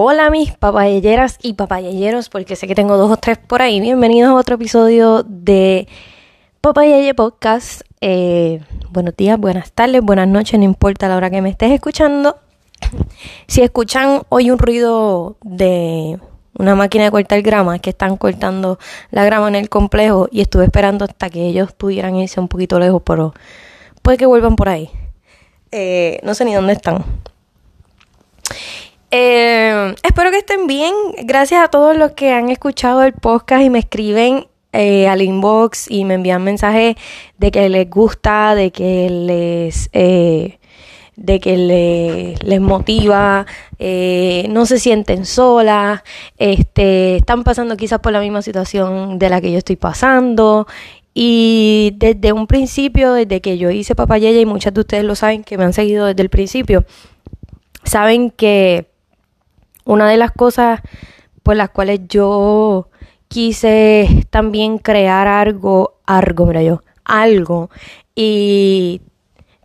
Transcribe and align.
Hola 0.00 0.30
mis 0.30 0.52
papayelleras 0.56 1.38
y 1.42 1.54
papayelleros, 1.54 2.28
porque 2.28 2.54
sé 2.54 2.68
que 2.68 2.76
tengo 2.76 2.96
dos 2.96 3.10
o 3.10 3.16
tres 3.16 3.36
por 3.36 3.62
ahí. 3.62 3.80
Bienvenidos 3.80 4.30
a 4.30 4.34
otro 4.36 4.54
episodio 4.54 5.24
de 5.24 5.88
Papayelle 6.60 7.14
Podcast. 7.14 7.80
Eh, 8.00 8.60
buenos 8.90 9.16
días, 9.16 9.40
buenas 9.40 9.72
tardes, 9.72 10.00
buenas 10.00 10.28
noches, 10.28 10.56
no 10.56 10.64
importa 10.64 11.08
la 11.08 11.16
hora 11.16 11.30
que 11.30 11.42
me 11.42 11.50
estés 11.50 11.72
escuchando. 11.72 12.38
Si 13.48 13.60
escuchan 13.60 14.22
hoy 14.28 14.52
un 14.52 14.58
ruido 14.60 15.36
de 15.42 16.20
una 16.56 16.76
máquina 16.76 17.02
de 17.02 17.10
cortar 17.10 17.42
grama, 17.42 17.80
que 17.80 17.90
están 17.90 18.16
cortando 18.16 18.78
la 19.10 19.24
grama 19.24 19.48
en 19.48 19.56
el 19.56 19.68
complejo 19.68 20.28
y 20.30 20.42
estuve 20.42 20.66
esperando 20.66 21.06
hasta 21.06 21.28
que 21.28 21.44
ellos 21.44 21.72
pudieran 21.72 22.14
irse 22.14 22.38
un 22.38 22.46
poquito 22.46 22.78
lejos, 22.78 23.02
pero 23.04 23.34
puede 24.02 24.16
que 24.16 24.26
vuelvan 24.26 24.54
por 24.54 24.68
ahí. 24.68 24.90
Eh, 25.72 26.20
no 26.22 26.34
sé 26.34 26.44
ni 26.44 26.54
dónde 26.54 26.74
están. 26.74 27.04
Eh, 29.10 29.94
espero 30.02 30.30
que 30.30 30.38
estén 30.38 30.66
bien. 30.66 30.92
Gracias 31.22 31.64
a 31.64 31.68
todos 31.68 31.96
los 31.96 32.12
que 32.12 32.32
han 32.32 32.50
escuchado 32.50 33.02
el 33.02 33.14
podcast 33.14 33.62
y 33.62 33.70
me 33.70 33.78
escriben 33.78 34.46
eh, 34.72 35.08
al 35.08 35.22
inbox 35.22 35.90
y 35.90 36.04
me 36.04 36.14
envían 36.14 36.44
mensajes 36.44 36.96
de 37.38 37.50
que 37.50 37.68
les 37.68 37.88
gusta, 37.88 38.54
de 38.54 38.70
que 38.70 39.08
les 39.08 39.88
eh, 39.92 40.58
de 41.16 41.40
que 41.40 42.36
les 42.40 42.60
motiva, 42.60 43.44
no 43.80 44.66
se 44.66 44.78
sienten 44.78 45.24
solas, 45.26 46.02
este, 46.36 47.16
están 47.16 47.42
pasando 47.42 47.76
quizás 47.76 47.98
por 47.98 48.12
la 48.12 48.20
misma 48.20 48.40
situación 48.40 49.18
de 49.18 49.28
la 49.28 49.40
que 49.40 49.50
yo 49.50 49.58
estoy 49.58 49.74
pasando. 49.74 50.68
Y 51.14 51.94
desde 51.96 52.32
un 52.32 52.46
principio, 52.46 53.14
desde 53.14 53.40
que 53.40 53.58
yo 53.58 53.70
hice 53.70 53.96
Papayella, 53.96 54.38
y 54.40 54.46
muchas 54.46 54.72
de 54.74 54.80
ustedes 54.80 55.02
lo 55.02 55.16
saben 55.16 55.42
que 55.42 55.58
me 55.58 55.64
han 55.64 55.72
seguido 55.72 56.06
desde 56.06 56.22
el 56.22 56.30
principio, 56.30 56.84
saben 57.82 58.30
que 58.30 58.86
una 59.88 60.08
de 60.08 60.18
las 60.18 60.32
cosas 60.32 60.80
por 61.42 61.56
las 61.56 61.70
cuales 61.70 62.00
yo 62.08 62.88
quise 63.28 64.26
también 64.28 64.76
crear 64.78 65.26
algo, 65.26 65.94
algo, 66.04 66.46
mira 66.46 66.62
yo, 66.62 66.82
algo, 67.04 67.70
y 68.14 69.00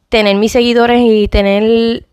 tener 0.07 0.37
mis 0.37 0.53
seguidores 0.53 1.01
y 1.03 1.27
tener 1.27 2.05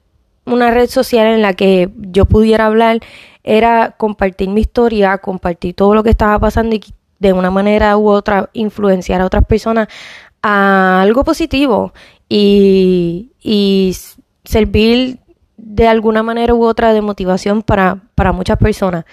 una 0.44 0.72
red 0.72 0.88
social 0.88 1.28
en 1.28 1.40
la 1.40 1.54
que 1.54 1.88
yo 1.96 2.24
pudiera 2.26 2.66
hablar 2.66 2.98
era 3.44 3.94
compartir 3.96 4.48
mi 4.48 4.62
historia, 4.62 5.18
compartir 5.18 5.74
todo 5.74 5.94
lo 5.94 6.02
que 6.02 6.10
estaba 6.10 6.38
pasando 6.40 6.74
y 6.74 6.82
de 7.20 7.32
una 7.32 7.52
manera 7.52 7.96
u 7.96 8.08
otra 8.08 8.50
influenciar 8.54 9.20
a 9.20 9.26
otras 9.26 9.44
personas 9.46 9.86
a 10.42 11.00
algo 11.00 11.22
positivo 11.22 11.92
y, 12.28 13.30
y 13.40 13.94
servir 14.44 15.20
de 15.62 15.89
alguna 15.89 16.22
manera 16.22 16.55
u 16.55 16.64
otra 16.64 16.92
de 16.92 17.00
motivación 17.00 17.62
para, 17.62 17.98
para 18.14 18.33
muchas 18.33 18.58
personas. 18.58 19.05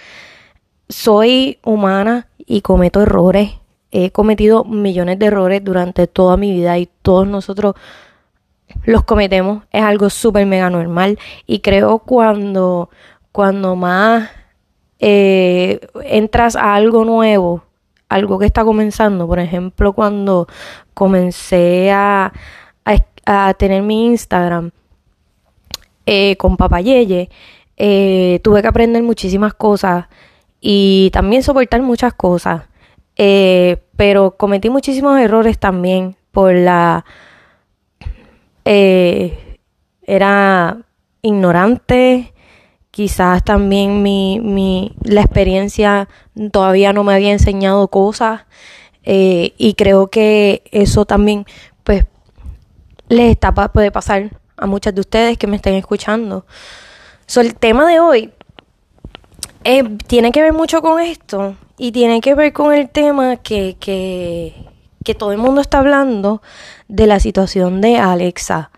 Soy 0.89 1.59
humana 1.63 2.27
y 2.37 2.61
cometo 2.61 3.01
errores. 3.01 3.51
He 3.91 4.11
cometido 4.11 4.63
millones 4.63 5.19
de 5.19 5.27
errores 5.27 5.63
durante 5.63 6.07
toda 6.07 6.37
mi 6.37 6.51
vida 6.51 6.77
y 6.77 6.89
todos 7.01 7.27
nosotros 7.27 7.75
los 8.85 9.03
cometemos. 9.03 9.63
Es 9.71 9.83
algo 9.83 10.09
súper 10.09 10.45
mega 10.45 10.69
normal. 10.69 11.19
Y 11.45 11.59
creo 11.59 11.99
cuando, 11.99 12.89
cuando 13.31 13.75
más 13.75 14.29
eh, 14.99 15.79
entras 16.03 16.55
a 16.55 16.75
algo 16.75 17.03
nuevo, 17.05 17.63
algo 18.09 18.39
que 18.39 18.45
está 18.45 18.63
comenzando, 18.63 19.27
por 19.27 19.39
ejemplo, 19.39 19.93
cuando 19.93 20.47
comencé 20.93 21.91
a, 21.91 22.31
a 23.25 23.53
tener 23.55 23.83
mi 23.83 24.05
Instagram, 24.05 24.71
eh, 26.09 26.37
con 26.37 26.55
Papayeye, 26.55 27.29
eh, 27.75 28.39
tuve 28.41 28.61
que 28.61 28.69
aprender 28.69 29.03
muchísimas 29.03 29.53
cosas 29.53 30.05
y 30.61 31.09
también 31.11 31.43
soportar 31.43 31.81
muchas 31.81 32.13
cosas. 32.13 32.63
Eh, 33.17 33.83
pero 33.97 34.37
cometí 34.37 34.69
muchísimos 34.69 35.19
errores 35.19 35.59
también 35.59 36.15
por 36.31 36.53
la... 36.53 37.03
era 40.03 40.77
ignorante, 41.21 42.33
quizás 42.91 43.43
también 43.43 44.01
mi, 44.01 44.39
mi, 44.39 44.95
la 45.03 45.21
experiencia 45.21 46.07
todavía 46.53 46.93
no 46.93 47.03
me 47.03 47.13
había 47.15 47.33
enseñado 47.33 47.89
cosas 47.89 48.45
y 49.03 49.73
creo 49.77 50.07
que 50.07 50.63
eso 50.71 51.05
también 51.05 51.45
pues 51.83 52.05
les 53.09 53.31
está 53.31 53.53
puede 53.53 53.91
pasar 53.91 54.31
a 54.57 54.65
muchas 54.65 54.93
de 54.93 55.01
ustedes 55.01 55.37
que 55.37 55.47
me 55.47 55.55
estén 55.55 55.75
escuchando. 55.75 56.45
So, 57.25 57.41
el 57.41 57.55
tema 57.55 57.87
de 57.87 57.99
hoy 57.99 58.33
eh, 59.63 59.83
tiene 60.07 60.31
que 60.31 60.41
ver 60.41 60.53
mucho 60.53 60.81
con 60.81 60.99
esto 60.99 61.55
y 61.77 61.91
tiene 61.91 62.21
que 62.21 62.35
ver 62.35 62.53
con 62.53 62.73
el 62.73 62.89
tema 62.89 63.37
que, 63.37 63.77
que, 63.79 64.53
que 65.03 65.15
todo 65.15 65.31
el 65.31 65.37
mundo 65.37 65.61
está 65.61 65.79
hablando 65.79 66.41
de 66.87 67.07
la 67.07 67.19
situación 67.19 67.81
de 67.81 67.97
Alexa. 67.97 68.71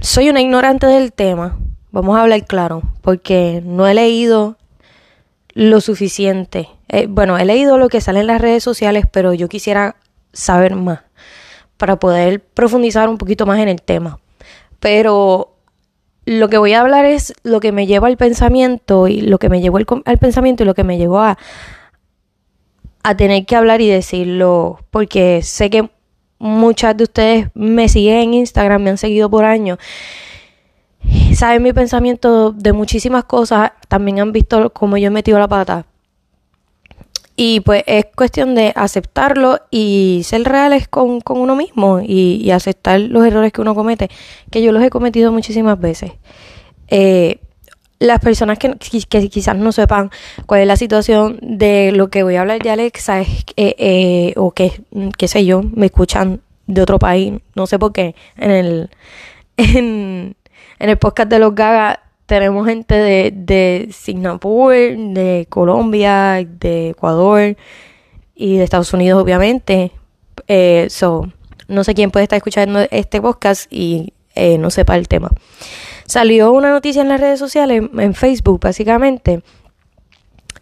Soy 0.00 0.28
una 0.28 0.40
ignorante 0.40 0.86
del 0.86 1.12
tema, 1.12 1.58
vamos 1.90 2.16
a 2.16 2.22
hablar 2.22 2.44
claro, 2.46 2.82
porque 3.00 3.62
no 3.64 3.86
he 3.86 3.94
leído 3.94 4.56
lo 5.54 5.80
suficiente. 5.80 6.68
Eh, 6.88 7.06
bueno, 7.08 7.38
he 7.38 7.44
leído 7.44 7.78
lo 7.78 7.88
que 7.88 8.00
sale 8.00 8.20
en 8.20 8.26
las 8.26 8.40
redes 8.40 8.62
sociales, 8.62 9.04
pero 9.10 9.32
yo 9.34 9.48
quisiera 9.48 9.96
saber 10.32 10.74
más 10.74 11.00
para 11.76 11.98
poder 11.98 12.42
profundizar 12.42 13.08
un 13.08 13.18
poquito 13.18 13.46
más 13.46 13.58
en 13.58 13.68
el 13.68 13.80
tema. 13.80 14.18
Pero 14.80 15.56
lo 16.24 16.48
que 16.48 16.58
voy 16.58 16.72
a 16.72 16.80
hablar 16.80 17.04
es 17.04 17.32
lo 17.42 17.60
que 17.60 17.72
me 17.72 17.86
lleva 17.86 18.08
al 18.08 18.16
pensamiento 18.16 19.08
y 19.08 19.20
lo 19.20 19.38
que 19.38 19.48
me 19.48 19.60
llevó 19.60 19.78
al 19.78 20.18
pensamiento 20.18 20.62
y 20.62 20.66
lo 20.66 20.74
que 20.74 20.84
me 20.84 20.98
llevó 20.98 21.20
a, 21.20 21.38
a 23.02 23.16
tener 23.16 23.46
que 23.46 23.56
hablar 23.56 23.80
y 23.80 23.88
decirlo, 23.88 24.80
porque 24.90 25.42
sé 25.42 25.70
que 25.70 25.90
muchas 26.38 26.96
de 26.96 27.04
ustedes 27.04 27.48
me 27.54 27.88
siguen 27.88 28.18
en 28.18 28.34
Instagram, 28.34 28.82
me 28.82 28.90
han 28.90 28.98
seguido 28.98 29.30
por 29.30 29.44
años, 29.44 29.78
saben 31.34 31.62
mi 31.62 31.72
pensamiento 31.72 32.52
de 32.52 32.72
muchísimas 32.72 33.24
cosas, 33.24 33.72
también 33.88 34.20
han 34.20 34.32
visto 34.32 34.70
cómo 34.72 34.96
yo 34.96 35.08
he 35.08 35.10
metido 35.10 35.38
la 35.38 35.48
pata. 35.48 35.86
Y 37.42 37.60
pues 37.60 37.84
es 37.86 38.04
cuestión 38.14 38.54
de 38.54 38.70
aceptarlo 38.76 39.60
y 39.70 40.20
ser 40.24 40.42
reales 40.42 40.88
con, 40.88 41.22
uno 41.26 41.56
mismo 41.56 42.02
y, 42.06 42.50
aceptar 42.50 43.00
los 43.00 43.26
errores 43.26 43.50
que 43.50 43.62
uno 43.62 43.74
comete, 43.74 44.10
que 44.50 44.60
yo 44.60 44.72
los 44.72 44.82
he 44.82 44.90
cometido 44.90 45.32
muchísimas 45.32 45.80
veces. 45.80 46.12
Eh, 46.88 47.38
las 47.98 48.18
personas 48.20 48.58
que, 48.58 48.76
quizás 48.76 49.56
no 49.56 49.72
sepan 49.72 50.10
cuál 50.44 50.60
es 50.60 50.66
la 50.66 50.76
situación 50.76 51.38
de 51.40 51.92
lo 51.92 52.10
que 52.10 52.24
voy 52.24 52.36
a 52.36 52.42
hablar 52.42 52.60
de 52.60 52.72
Alexa, 52.72 53.22
es, 53.22 53.46
eh, 53.56 53.74
eh, 53.78 54.34
o 54.36 54.50
que, 54.50 54.82
qué 55.16 55.26
sé 55.26 55.46
yo, 55.46 55.62
me 55.62 55.86
escuchan 55.86 56.42
de 56.66 56.82
otro 56.82 56.98
país, 56.98 57.40
no 57.54 57.66
sé 57.66 57.78
por 57.78 57.94
qué, 57.94 58.14
en 58.36 58.50
el, 58.50 58.90
en 59.56 60.36
el 60.78 60.98
podcast 60.98 61.30
de 61.30 61.38
los 61.38 61.54
Gaga 61.54 62.00
tenemos 62.30 62.64
gente 62.64 62.94
de, 62.94 63.32
de 63.34 63.88
Singapur, 63.90 64.72
de 64.72 65.48
Colombia, 65.48 66.46
de 66.48 66.90
Ecuador 66.90 67.56
y 68.36 68.56
de 68.56 68.62
Estados 68.62 68.92
Unidos, 68.94 69.20
obviamente. 69.20 69.90
Eh, 70.46 70.86
so, 70.90 71.28
no 71.66 71.82
sé 71.82 71.92
quién 71.92 72.12
puede 72.12 72.22
estar 72.22 72.36
escuchando 72.36 72.86
este 72.92 73.20
podcast 73.20 73.66
y 73.72 74.14
eh, 74.36 74.58
no 74.58 74.70
sepa 74.70 74.94
el 74.94 75.08
tema. 75.08 75.32
Salió 76.06 76.52
una 76.52 76.70
noticia 76.70 77.02
en 77.02 77.08
las 77.08 77.20
redes 77.20 77.40
sociales, 77.40 77.82
en 77.98 78.14
Facebook 78.14 78.60
básicamente, 78.60 79.42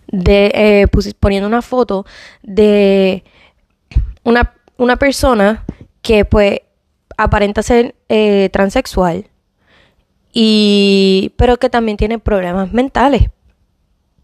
de 0.07 0.51
eh, 0.55 0.87
poniendo 1.21 1.47
una 1.47 1.61
foto 1.61 2.07
de 2.43 3.25
una, 4.25 4.55
una 4.79 4.97
persona 4.97 5.67
que 6.01 6.25
pues 6.25 6.61
aparenta 7.19 7.63
ser 7.63 7.95
eh, 8.09 8.49
transexual 8.55 9.27
y 10.41 11.33
pero 11.35 11.57
que 11.57 11.69
también 11.69 11.97
tiene 11.97 12.21
problemas 12.21 12.73
mentales. 12.73 13.29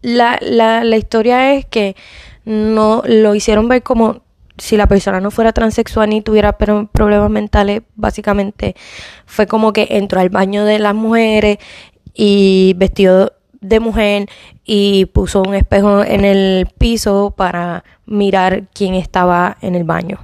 La, 0.01 0.39
la, 0.41 0.85
la 0.85 0.97
historia 0.97 1.55
es 1.55 1.67
que 1.67 1.97
no 2.45 3.03
lo 3.05 3.35
hicieron 3.35 3.67
ver 3.67 3.83
como 3.83 4.23
si 4.57 4.77
la 4.77 4.87
persona 4.87 5.21
no 5.21 5.33
fuera 5.33 5.53
transexual 5.53 6.11
ni 6.11 6.23
tuviera 6.23 6.57
problemas 6.57 7.31
mentales, 7.31 7.83
básicamente 7.97 8.77
fue 9.27 9.49
como 9.49 9.73
que 9.73 9.89
entró 9.91 10.21
al 10.21 10.29
baño 10.29 10.65
de 10.65 10.79
las 10.79 10.95
mujeres 10.95 11.59
y 12.15 12.75
vestido 12.77 13.33
de 13.61 13.81
mujer 13.81 14.29
y 14.65 15.07
puso 15.07 15.43
un 15.43 15.57
espejo 15.57 16.05
en 16.05 16.25
el 16.25 16.69
piso 16.79 17.35
para 17.37 17.83
mirar 18.07 18.69
quién 18.73 18.95
estaba 18.95 19.57
en 19.63 19.75
el 19.75 19.83
baño. 19.83 20.21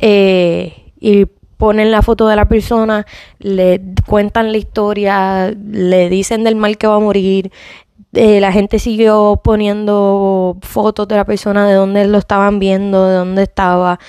Eh, 0.00 0.92
y 1.00 1.28
ponen 1.62 1.92
la 1.92 2.02
foto 2.02 2.26
de 2.26 2.34
la 2.34 2.46
persona, 2.46 3.06
le 3.38 3.80
cuentan 4.04 4.50
la 4.50 4.58
historia, 4.58 5.54
le 5.70 6.08
dicen 6.08 6.42
del 6.42 6.56
mal 6.56 6.76
que 6.76 6.88
va 6.88 6.96
a 6.96 6.98
morir. 6.98 7.52
Eh, 8.14 8.40
la 8.40 8.50
gente 8.50 8.80
siguió 8.80 9.40
poniendo 9.44 10.56
fotos 10.62 11.06
de 11.06 11.14
la 11.14 11.24
persona, 11.24 11.64
de 11.68 11.74
dónde 11.74 12.04
lo 12.08 12.18
estaban 12.18 12.58
viendo, 12.58 13.06
de 13.06 13.14
dónde 13.14 13.44
estaba, 13.44 14.00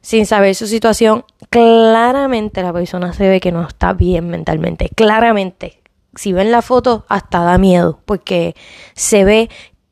sin 0.00 0.24
saber 0.24 0.54
su 0.54 0.66
situación. 0.66 1.26
Claramente 1.50 2.62
la 2.62 2.72
persona 2.72 3.12
se 3.12 3.28
ve 3.28 3.38
que 3.38 3.52
no 3.52 3.68
está 3.68 3.92
bien 3.92 4.30
mentalmente. 4.30 4.88
Claramente. 4.88 5.82
si 6.14 6.32
ven 6.32 6.50
la 6.50 6.62
foto, 6.62 7.04
hasta 7.10 7.40
da 7.40 7.58
miedo, 7.58 8.00
porque 8.06 8.54
se 8.94 9.24
ve 9.24 9.50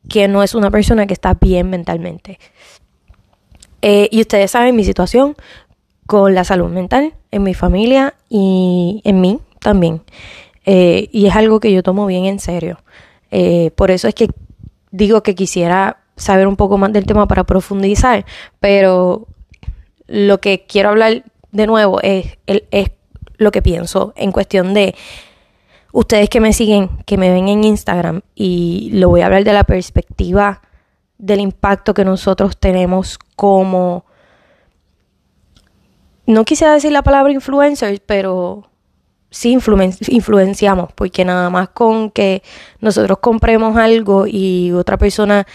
que 0.09 0.27
no 0.27 0.41
es 0.41 0.55
una 0.55 0.71
persona 0.71 1.05
que 1.05 1.13
está 1.13 1.35
bien 1.35 1.69
mentalmente. 1.69 2.39
Eh, 3.83 4.07
y 4.11 4.21
ustedes 4.21 4.49
saben 4.49 4.77
mi 4.77 4.85
situación 4.85 5.35
con 6.05 6.35
la 6.35 6.43
salud 6.43 6.69
mental 6.69 7.13
en 7.31 7.43
mi 7.43 7.53
familia 7.53 8.15
y 8.29 9.01
en 9.03 9.21
mí 9.21 9.39
también. 9.59 10.01
Eh, 10.65 11.09
y 11.11 11.27
es 11.27 11.35
algo 11.35 11.59
que 11.59 11.71
yo 11.71 11.83
tomo 11.83 12.05
bien 12.05 12.25
en 12.25 12.39
serio. 12.39 12.79
Eh, 13.31 13.71
por 13.75 13.91
eso 13.91 14.07
es 14.07 14.15
que 14.15 14.29
digo 14.91 15.23
que 15.23 15.35
quisiera 15.35 15.97
saber 16.15 16.47
un 16.47 16.55
poco 16.55 16.77
más 16.77 16.93
del 16.93 17.05
tema 17.05 17.27
para 17.27 17.43
profundizar, 17.43 18.25
pero 18.59 19.27
lo 20.07 20.39
que 20.39 20.65
quiero 20.67 20.89
hablar 20.89 21.23
de 21.51 21.67
nuevo 21.67 21.99
es, 22.01 22.37
es 22.45 22.91
lo 23.37 23.51
que 23.51 23.61
pienso 23.61 24.13
en 24.15 24.31
cuestión 24.31 24.73
de 24.73 24.95
ustedes 25.91 26.29
que 26.29 26.39
me 26.39 26.53
siguen, 26.53 26.89
que 27.05 27.17
me 27.17 27.31
ven 27.31 27.47
en 27.47 27.63
Instagram, 27.63 28.21
y 28.35 28.89
lo 28.93 29.09
voy 29.09 29.21
a 29.21 29.27
hablar 29.27 29.43
de 29.43 29.53
la 29.53 29.63
perspectiva 29.63 30.61
del 31.17 31.39
impacto 31.39 31.93
que 31.93 32.03
nosotros 32.03 32.57
tenemos 32.57 33.17
como, 33.35 34.05
no 36.25 36.45
quisiera 36.45 36.73
decir 36.73 36.91
la 36.91 37.03
palabra 37.03 37.31
influencers, 37.31 38.01
pero 38.05 38.69
sí 39.29 39.57
influenciamos, 40.09 40.93
porque 40.93 41.25
nada 41.25 41.49
más 41.49 41.69
con 41.69 42.11
que 42.11 42.43
nosotros 42.79 43.17
compremos 43.19 43.75
algo 43.77 44.25
y 44.27 44.71
otra 44.73 44.97
persona 44.97 45.47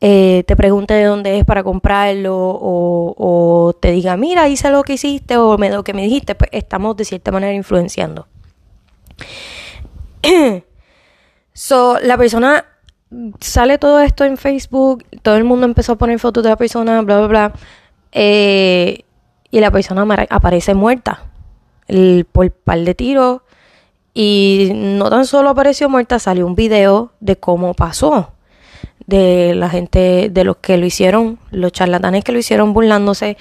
eh, 0.00 0.44
te 0.46 0.56
pregunte 0.56 0.94
de 0.94 1.04
dónde 1.04 1.38
es 1.38 1.44
para 1.44 1.62
comprarlo 1.62 2.34
o, 2.34 3.76
te 3.78 3.92
diga, 3.92 4.16
mira, 4.16 4.48
hice 4.48 4.70
lo 4.70 4.82
que 4.82 4.94
hiciste 4.94 5.36
o 5.36 5.58
lo 5.58 5.84
que 5.84 5.92
me 5.92 6.02
dijiste, 6.02 6.34
pues 6.34 6.50
estamos 6.52 6.96
de 6.96 7.04
cierta 7.04 7.30
manera 7.30 7.52
influenciando. 7.52 8.26
so, 11.52 11.98
la 12.00 12.16
persona 12.16 12.64
sale 13.40 13.76
todo 13.76 14.00
esto 14.00 14.24
en 14.24 14.38
Facebook, 14.38 15.04
todo 15.22 15.36
el 15.36 15.44
mundo 15.44 15.66
empezó 15.66 15.92
a 15.92 15.98
poner 15.98 16.18
fotos 16.18 16.42
de 16.42 16.48
la 16.48 16.56
persona, 16.56 17.02
bla, 17.02 17.18
bla, 17.18 17.26
bla, 17.26 17.52
eh, 18.12 19.04
y 19.50 19.60
la 19.60 19.70
persona 19.70 20.06
aparece 20.30 20.74
muerta 20.74 21.24
el, 21.88 22.26
por 22.30 22.50
par 22.50 22.80
de 22.80 22.94
tiros. 22.94 23.42
Y 24.12 24.72
no 24.74 25.08
tan 25.08 25.24
solo 25.24 25.50
apareció 25.50 25.88
muerta, 25.88 26.18
salió 26.18 26.46
un 26.46 26.54
video 26.54 27.12
de 27.20 27.36
cómo 27.36 27.74
pasó. 27.74 28.32
De 29.06 29.54
la 29.54 29.68
gente, 29.68 30.28
de 30.30 30.44
los 30.44 30.58
que 30.58 30.76
lo 30.76 30.86
hicieron, 30.86 31.38
los 31.50 31.72
charlatanes 31.72 32.22
que 32.22 32.32
lo 32.32 32.38
hicieron 32.38 32.72
burlándose 32.72 33.36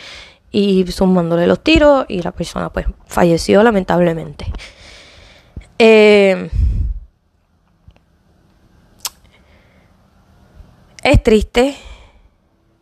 y 0.52 0.86
sumándole 0.88 1.46
los 1.46 1.64
tiros 1.64 2.06
y 2.08 2.22
la 2.22 2.32
persona 2.32 2.72
pues 2.72 2.88
falleció 3.06 3.62
lamentablemente. 3.62 4.48
Eh, 5.78 6.50
es 11.04 11.24
triste 11.24 11.76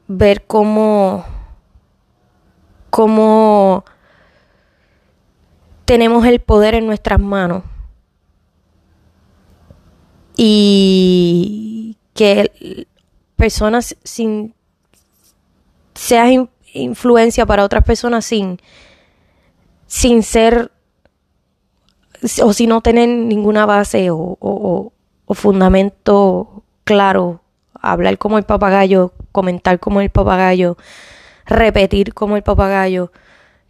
ver 0.08 0.46
cómo, 0.46 1.26
cómo 2.98 3.86
tenemos 5.86 6.26
el 6.26 6.40
poder 6.40 6.74
en 6.74 6.88
nuestras 6.88 7.20
manos. 7.20 7.62
Y 10.36 11.96
que 12.16 12.88
personas 13.36 13.96
sin 14.04 14.56
seas 15.94 16.48
influencia 16.74 17.46
para 17.46 17.64
otras 17.66 17.84
personas 17.84 18.26
sin 18.26 18.60
sin 19.86 20.24
ser 20.24 20.72
o 22.42 22.52
si 22.52 22.66
no 22.66 22.82
tener 22.82 23.08
ninguna 23.10 23.68
base 23.68 24.10
o, 24.10 24.38
o, 24.40 24.92
fundamento 25.36 26.64
claro, 26.84 27.42
hablar 27.76 28.18
como 28.18 28.40
el 28.40 28.44
papagayo, 28.44 29.14
comentar 29.32 29.80
como 29.80 30.02
el 30.02 30.10
papagayo, 30.10 30.78
repetir 31.48 32.14
como 32.14 32.36
el 32.36 32.44
papagayo, 32.44 33.12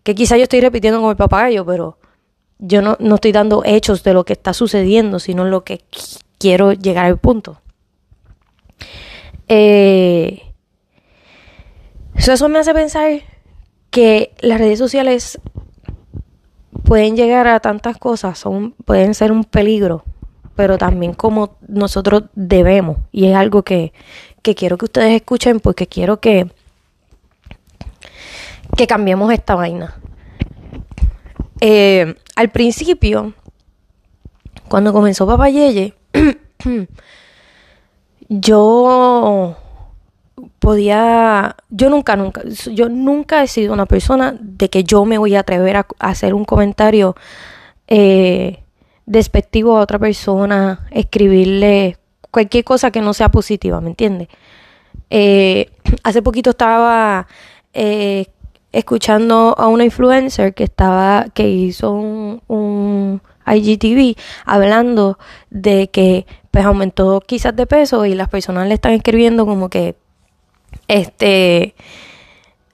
que 0.03 0.15
quizá 0.15 0.37
yo 0.37 0.43
estoy 0.43 0.61
repitiendo 0.61 0.99
como 0.99 1.11
el 1.11 1.17
papagayo, 1.17 1.65
pero 1.65 1.97
yo 2.59 2.81
no, 2.81 2.97
no 2.99 3.15
estoy 3.15 3.31
dando 3.31 3.63
hechos 3.65 4.03
de 4.03 4.13
lo 4.13 4.25
que 4.25 4.33
está 4.33 4.53
sucediendo, 4.53 5.19
sino 5.19 5.45
lo 5.45 5.63
que 5.63 5.83
quiero 6.37 6.73
llegar 6.73 7.05
al 7.05 7.17
punto. 7.17 7.61
Eh, 9.47 10.41
eso 12.15 12.49
me 12.49 12.59
hace 12.59 12.73
pensar 12.73 13.21
que 13.89 14.33
las 14.39 14.59
redes 14.59 14.79
sociales 14.79 15.39
pueden 16.83 17.15
llegar 17.15 17.47
a 17.47 17.59
tantas 17.59 17.97
cosas, 17.97 18.39
son, 18.39 18.71
pueden 18.85 19.13
ser 19.13 19.31
un 19.31 19.43
peligro, 19.43 20.03
pero 20.55 20.77
también 20.77 21.13
como 21.13 21.57
nosotros 21.67 22.23
debemos. 22.33 22.97
Y 23.11 23.27
es 23.27 23.35
algo 23.35 23.63
que, 23.63 23.93
que 24.41 24.55
quiero 24.55 24.77
que 24.77 24.85
ustedes 24.85 25.13
escuchen 25.15 25.59
porque 25.59 25.87
quiero 25.87 26.19
que, 26.19 26.51
que 28.77 28.87
cambiemos 28.87 29.33
esta 29.33 29.55
vaina. 29.55 29.95
Eh, 31.59 32.15
al 32.35 32.49
principio, 32.49 33.33
cuando 34.69 34.93
comenzó 34.93 35.25
Papá 35.25 35.49
Yeye, 35.49 35.95
yo 38.29 39.57
podía, 40.59 41.55
yo 41.69 41.89
nunca, 41.89 42.15
nunca, 42.15 42.41
yo 42.71 42.87
nunca 42.87 43.43
he 43.43 43.47
sido 43.47 43.73
una 43.73 43.87
persona 43.87 44.35
de 44.39 44.69
que 44.69 44.83
yo 44.83 45.03
me 45.05 45.17
voy 45.17 45.35
a 45.35 45.39
atrever 45.39 45.77
a, 45.77 45.87
hacer 45.99 46.33
un 46.33 46.45
comentario 46.45 47.15
eh, 47.87 48.63
despectivo 49.07 49.77
a 49.77 49.81
otra 49.81 49.97
persona, 49.97 50.87
escribirle 50.91 51.97
cualquier 52.29 52.63
cosa 52.63 52.91
que 52.91 53.01
no 53.01 53.13
sea 53.15 53.29
positiva, 53.29 53.81
¿me 53.81 53.89
entiendes? 53.89 54.27
Eh, 55.09 55.71
hace 56.03 56.21
poquito 56.21 56.51
estaba 56.51 57.27
escuchando 58.77 59.55
a 59.57 59.67
una 59.67 59.83
influencer 59.83 60.53
que 60.53 60.63
estaba, 60.63 61.25
que 61.33 61.49
hizo 61.49 61.91
un, 61.91 63.21
IGTV 63.47 64.15
hablando 64.45 65.17
de 65.49 65.87
que 65.89 66.25
pues 66.51 66.65
aumentó 66.65 67.21
quizás 67.21 67.55
de 67.55 67.65
peso 67.65 68.05
y 68.05 68.13
las 68.13 68.27
personas 68.27 68.67
le 68.67 68.73
están 68.73 68.91
escribiendo 68.91 69.45
como 69.45 69.69
que 69.69 69.95
este 70.89 71.73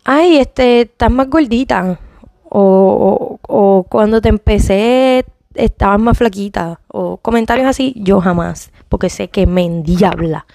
ay 0.03 0.37
este 0.37 0.81
estás 0.81 1.11
más 1.11 1.29
gordita 1.29 1.99
o, 2.49 3.39
o, 3.47 3.85
cuando 3.87 4.19
te 4.19 4.29
empecé 4.29 5.25
estabas 5.55 5.99
más 5.99 6.17
flaquita. 6.17 6.79
O 6.87 7.17
comentarios 7.17 7.67
así 7.67 7.93
yo 7.95 8.19
jamás 8.19 8.71
porque 8.89 9.09
sé 9.09 9.27
que 9.29 9.45
me 9.45 9.63
endiabla 9.63 10.47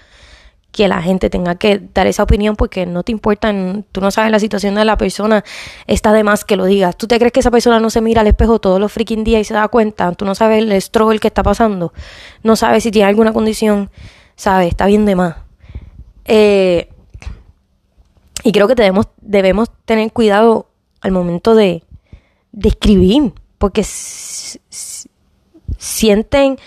que 0.71 0.87
la 0.87 1.01
gente 1.01 1.29
tenga 1.29 1.55
que 1.55 1.81
dar 1.93 2.07
esa 2.07 2.23
opinión 2.23 2.55
porque 2.55 2.85
no 2.85 3.03
te 3.03 3.11
importa, 3.11 3.51
tú 3.91 4.01
no 4.01 4.11
sabes 4.11 4.31
la 4.31 4.39
situación 4.39 4.75
de 4.75 4.85
la 4.85 4.97
persona, 4.97 5.43
está 5.87 6.13
de 6.13 6.23
más 6.23 6.45
que 6.45 6.55
lo 6.55 6.65
digas. 6.65 6.95
¿Tú 6.95 7.07
te 7.07 7.17
crees 7.17 7.31
que 7.33 7.39
esa 7.39 7.51
persona 7.51 7.79
no 7.79 7.89
se 7.89 8.01
mira 8.01 8.21
al 8.21 8.27
espejo 8.27 8.59
todos 8.59 8.79
los 8.79 8.91
freaking 8.91 9.23
días 9.23 9.41
y 9.41 9.45
se 9.45 9.53
da 9.53 9.67
cuenta? 9.67 10.11
Tú 10.13 10.25
no 10.25 10.35
sabes 10.35 10.63
el 10.63 10.71
struggle 10.81 11.19
que 11.19 11.27
está 11.27 11.43
pasando, 11.43 11.93
no 12.43 12.55
sabes 12.55 12.83
si 12.83 12.91
tiene 12.91 13.09
alguna 13.09 13.33
condición, 13.33 13.89
sabes, 14.35 14.69
está 14.69 14.85
bien 14.85 15.05
de 15.05 15.15
más. 15.15 15.37
Eh, 16.25 16.89
y 18.43 18.51
creo 18.51 18.67
que 18.67 18.75
debemos, 18.75 19.07
debemos 19.21 19.69
tener 19.85 20.11
cuidado 20.13 20.69
al 21.01 21.11
momento 21.11 21.55
de, 21.55 21.83
de 22.51 22.69
escribir, 22.69 23.33
porque 23.57 23.83
sienten 25.77 26.57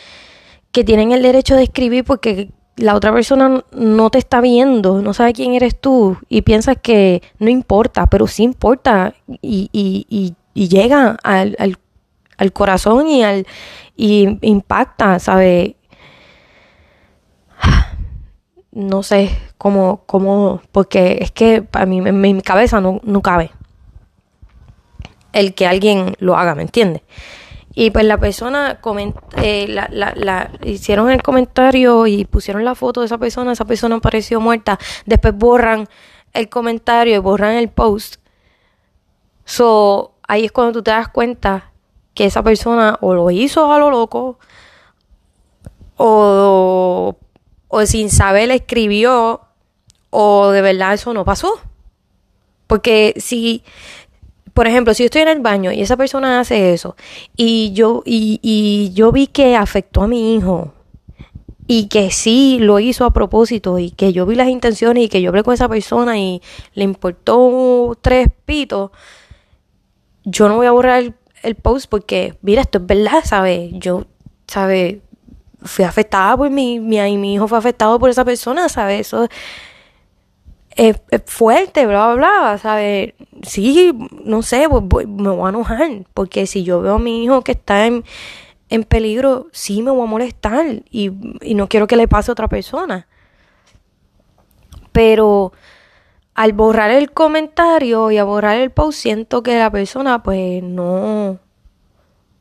que 0.72 0.84
tienen 0.84 1.12
el 1.12 1.22
derecho 1.22 1.54
de 1.54 1.62
escribir 1.64 2.04
porque 2.04 2.50
la 2.76 2.94
otra 2.94 3.12
persona 3.12 3.64
no 3.72 4.10
te 4.10 4.18
está 4.18 4.40
viendo, 4.40 5.02
no 5.02 5.12
sabe 5.14 5.32
quién 5.32 5.54
eres 5.54 5.78
tú 5.78 6.16
y 6.28 6.42
piensas 6.42 6.76
que 6.80 7.22
no 7.38 7.50
importa, 7.50 8.06
pero 8.06 8.26
sí 8.26 8.42
importa 8.42 9.14
y, 9.26 9.68
y, 9.72 10.06
y, 10.54 10.68
llega 10.68 11.16
al, 11.22 11.56
al, 12.38 12.52
corazón 12.52 13.08
y, 13.08 13.22
al, 13.22 13.46
y 13.96 14.38
impacta, 14.46 15.18
¿sabe? 15.18 15.76
No 18.74 19.02
sé 19.02 19.38
cómo, 19.58 20.02
cómo, 20.06 20.62
porque 20.72 21.18
es 21.20 21.30
que 21.30 21.60
para 21.60 21.84
mí, 21.84 21.98
en 21.98 22.20
mi 22.22 22.40
cabeza 22.40 22.80
no, 22.80 23.02
no 23.04 23.20
cabe 23.20 23.50
el 25.34 25.54
que 25.54 25.66
alguien 25.66 26.14
lo 26.20 26.36
haga, 26.36 26.54
¿me 26.54 26.62
entiendes? 26.62 27.02
Y 27.74 27.90
pues 27.90 28.04
la 28.04 28.18
persona 28.18 28.80
eh, 29.36 29.66
la, 29.68 29.88
la, 29.90 30.50
hicieron 30.62 31.10
el 31.10 31.22
comentario 31.22 32.06
y 32.06 32.24
pusieron 32.24 32.64
la 32.64 32.74
foto 32.74 33.00
de 33.00 33.06
esa 33.06 33.18
persona, 33.18 33.52
esa 33.52 33.64
persona 33.64 33.96
apareció 33.96 34.40
muerta, 34.40 34.78
después 35.06 35.34
borran 35.34 35.88
el 36.34 36.48
comentario 36.48 37.14
y 37.14 37.18
borran 37.18 37.54
el 37.54 37.68
post. 37.68 38.16
So, 39.44 40.14
ahí 40.28 40.44
es 40.44 40.52
cuando 40.52 40.72
tú 40.72 40.82
te 40.82 40.90
das 40.90 41.08
cuenta 41.08 41.72
que 42.14 42.26
esa 42.26 42.42
persona 42.42 42.98
o 43.00 43.14
lo 43.14 43.30
hizo 43.30 43.72
a 43.72 43.78
lo 43.78 43.90
loco 43.90 44.38
o, 45.96 47.16
o 47.68 47.86
sin 47.86 48.10
saber 48.10 48.50
escribió 48.50 49.40
o 50.10 50.50
de 50.50 50.60
verdad 50.60 50.92
eso 50.92 51.14
no 51.14 51.24
pasó. 51.24 51.58
Porque 52.66 53.14
si 53.16 53.64
por 54.54 54.66
ejemplo, 54.66 54.94
si 54.94 55.02
yo 55.02 55.06
estoy 55.06 55.22
en 55.22 55.28
el 55.28 55.40
baño 55.40 55.72
y 55.72 55.80
esa 55.80 55.96
persona 55.96 56.40
hace 56.40 56.74
eso 56.74 56.96
y 57.36 57.72
yo, 57.72 58.02
y, 58.04 58.38
y 58.42 58.92
yo 58.92 59.12
vi 59.12 59.26
que 59.26 59.56
afectó 59.56 60.02
a 60.02 60.08
mi 60.08 60.34
hijo 60.34 60.72
y 61.66 61.88
que 61.88 62.10
sí 62.10 62.58
lo 62.60 62.80
hizo 62.80 63.04
a 63.04 63.12
propósito 63.12 63.78
y 63.78 63.90
que 63.90 64.12
yo 64.12 64.26
vi 64.26 64.34
las 64.34 64.48
intenciones 64.48 65.04
y 65.04 65.08
que 65.08 65.22
yo 65.22 65.30
hablé 65.30 65.42
con 65.42 65.54
esa 65.54 65.68
persona 65.68 66.18
y 66.18 66.42
le 66.74 66.84
importó 66.84 67.96
tres 68.00 68.28
pitos, 68.44 68.90
yo 70.24 70.48
no 70.48 70.56
voy 70.56 70.66
a 70.66 70.72
borrar 70.72 71.14
el, 71.42 71.54
post 71.54 71.88
porque, 71.88 72.34
mira, 72.42 72.62
esto 72.62 72.78
es 72.78 72.86
verdad, 72.86 73.22
¿sabes? 73.24 73.70
Yo, 73.74 74.04
¿sabes? 74.46 74.98
Fui 75.62 75.84
afectada 75.84 76.36
por 76.36 76.50
mi, 76.50 76.78
mi, 76.78 77.16
mi 77.16 77.34
hijo 77.34 77.48
fue 77.48 77.58
afectado 77.58 77.98
por 77.98 78.10
esa 78.10 78.24
persona, 78.24 78.68
¿sabes? 78.68 79.06
Eso 79.06 79.28
es, 80.76 81.00
fuerte, 81.26 81.86
bla, 81.86 82.14
bla, 82.14 82.16
bla, 82.16 82.58
¿sabes? 82.58 83.14
Sí, 83.42 83.92
no 84.24 84.42
sé, 84.42 84.66
pues, 84.88 85.06
me 85.06 85.30
voy 85.30 85.46
a 85.46 85.48
enojar, 85.50 85.88
porque 86.14 86.46
si 86.46 86.64
yo 86.64 86.80
veo 86.80 86.94
a 86.94 86.98
mi 86.98 87.24
hijo 87.24 87.42
que 87.42 87.52
está 87.52 87.86
en, 87.86 88.04
en 88.68 88.84
peligro, 88.84 89.48
sí 89.52 89.82
me 89.82 89.90
voy 89.90 90.02
a 90.02 90.10
molestar 90.10 90.82
y, 90.90 91.10
y 91.40 91.54
no 91.54 91.68
quiero 91.68 91.86
que 91.86 91.96
le 91.96 92.08
pase 92.08 92.30
a 92.30 92.32
otra 92.32 92.48
persona. 92.48 93.06
Pero 94.92 95.52
al 96.34 96.52
borrar 96.52 96.90
el 96.90 97.12
comentario 97.12 98.10
y 98.10 98.18
a 98.18 98.24
borrar 98.24 98.56
el 98.56 98.70
post, 98.70 98.98
siento 98.98 99.42
que 99.42 99.58
la 99.58 99.70
persona 99.70 100.22
pues 100.22 100.62
no, 100.62 101.38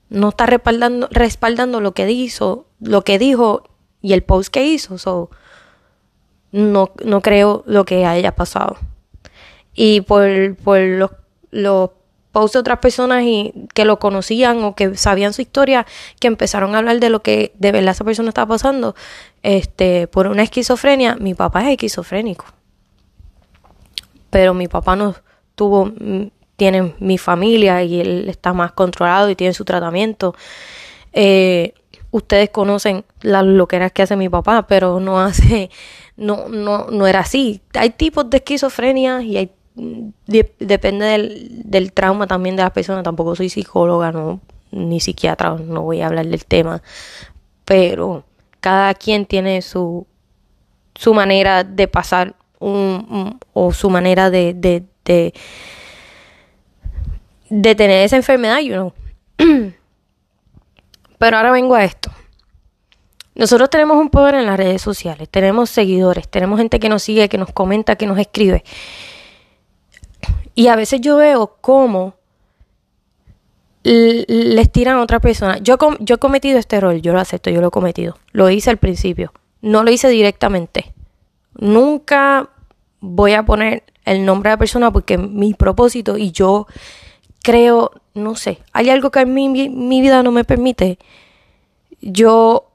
no 0.09 0.29
está 0.29 0.45
respaldando, 0.45 1.07
respaldando 1.11 1.81
lo 1.81 1.93
que 1.93 2.05
dijo, 2.05 2.67
lo 2.79 3.03
que 3.03 3.19
dijo 3.19 3.63
y 4.01 4.13
el 4.13 4.23
post 4.23 4.53
que 4.53 4.65
hizo. 4.65 4.97
So, 4.97 5.29
no, 6.51 6.91
no 7.03 7.21
creo 7.21 7.63
lo 7.65 7.85
que 7.85 8.05
haya 8.05 8.35
pasado. 8.35 8.77
Y 9.73 10.01
por, 10.01 10.55
por 10.57 10.79
los, 10.79 11.11
los 11.51 11.89
de 12.33 12.59
otras 12.59 12.79
personas 12.79 13.23
y 13.23 13.53
que 13.73 13.85
lo 13.85 13.99
conocían 13.99 14.63
o 14.63 14.75
que 14.75 14.95
sabían 14.95 15.33
su 15.33 15.41
historia, 15.41 15.85
que 16.19 16.27
empezaron 16.27 16.75
a 16.75 16.79
hablar 16.79 16.99
de 16.99 17.09
lo 17.09 17.21
que 17.21 17.51
de 17.55 17.71
verdad 17.71 17.91
esa 17.91 18.03
persona 18.03 18.29
estaba 18.29 18.47
pasando, 18.47 18.95
este, 19.43 20.07
por 20.07 20.27
una 20.27 20.43
esquizofrenia, 20.43 21.15
mi 21.15 21.33
papá 21.33 21.61
es 21.63 21.71
esquizofrénico. 21.71 22.45
Pero 24.29 24.53
mi 24.53 24.67
papá 24.67 24.95
no 24.95 25.15
tuvo, 25.55 25.85
mm, 25.85 26.31
tiene 26.55 26.93
mi 26.99 27.17
familia 27.17 27.83
y 27.83 27.99
él 27.99 28.29
está 28.29 28.53
más 28.53 28.71
controlado 28.71 29.29
y 29.29 29.35
tiene 29.35 29.53
su 29.53 29.65
tratamiento. 29.65 30.33
Eh, 31.11 31.73
ustedes 32.11 32.49
conocen 32.49 33.03
las 33.21 33.43
loqueras 33.45 33.91
que 33.91 34.03
hace 34.03 34.15
mi 34.15 34.29
papá, 34.29 34.67
pero 34.67 34.99
no 34.99 35.19
hace, 35.19 35.69
no, 36.17 36.49
no, 36.49 36.87
no 36.87 37.07
era 37.07 37.19
así. 37.19 37.61
Hay 37.73 37.91
tipos 37.91 38.29
de 38.29 38.37
esquizofrenia 38.37 39.21
y 39.21 39.37
hay 39.37 39.51
depende 40.25 41.05
del, 41.05 41.61
del, 41.63 41.93
trauma 41.93 42.27
también 42.27 42.55
de 42.55 42.63
las 42.63 42.71
personas. 42.71 43.03
Tampoco 43.03 43.35
soy 43.35 43.49
psicóloga, 43.49 44.11
no, 44.11 44.39
ni 44.71 44.99
psiquiatra, 44.99 45.55
no 45.55 45.81
voy 45.83 46.01
a 46.01 46.07
hablar 46.07 46.27
del 46.27 46.45
tema. 46.45 46.81
Pero 47.65 48.23
cada 48.59 48.93
quien 48.93 49.25
tiene 49.25 49.61
su, 49.61 50.07
su 50.95 51.13
manera 51.13 51.63
de 51.63 51.87
pasar 51.87 52.35
o 52.59 53.73
su 53.73 53.89
manera 53.89 54.29
de, 54.29 54.53
de, 54.53 55.33
tener 57.49 58.05
esa 58.05 58.17
enfermedad. 58.17 58.59
Pero 61.17 61.37
ahora 61.37 61.51
vengo 61.51 61.75
a 61.75 61.83
esto. 61.83 62.11
Nosotros 63.33 63.69
tenemos 63.69 63.97
un 63.97 64.09
poder 64.09 64.35
en 64.35 64.45
las 64.45 64.57
redes 64.57 64.81
sociales, 64.81 65.29
tenemos 65.29 65.69
seguidores, 65.69 66.27
tenemos 66.27 66.59
gente 66.59 66.79
que 66.79 66.89
nos 66.89 67.03
sigue, 67.03 67.29
que 67.29 67.37
nos 67.37 67.51
comenta, 67.51 67.95
que 67.95 68.05
nos 68.05 68.19
escribe. 68.19 68.63
Y 70.53 70.67
a 70.67 70.75
veces 70.75 70.99
yo 71.01 71.17
veo 71.17 71.55
cómo 71.61 72.15
les 73.83 74.71
tiran 74.71 74.97
a 74.97 75.01
otra 75.01 75.19
persona. 75.19 75.57
Yo, 75.59 75.77
he 75.99 76.17
cometido 76.17 76.59
este 76.59 76.75
error, 76.75 76.95
yo 76.95 77.13
lo 77.13 77.19
acepto, 77.19 77.49
yo 77.49 77.61
lo 77.61 77.69
he 77.69 77.71
cometido. 77.71 78.17
Lo 78.31 78.49
hice 78.49 78.69
al 78.69 78.77
principio, 78.77 79.31
no 79.61 79.83
lo 79.83 79.91
hice 79.91 80.09
directamente. 80.09 80.93
Nunca 81.57 82.49
voy 82.99 83.33
a 83.33 83.43
poner 83.43 83.83
el 84.05 84.25
nombre 84.25 84.49
de 84.49 84.55
la 84.55 84.59
persona 84.59 84.91
porque 84.91 85.17
mi 85.17 85.53
propósito 85.53 86.17
y 86.17 86.31
yo 86.31 86.67
creo, 87.43 87.91
no 88.13 88.35
sé, 88.35 88.59
hay 88.73 88.89
algo 88.89 89.09
que 89.09 89.21
en 89.21 89.33
mi 89.33 90.01
vida 90.01 90.21
no 90.21 90.31
me 90.31 90.43
permite. 90.43 90.99
Yo 92.01 92.70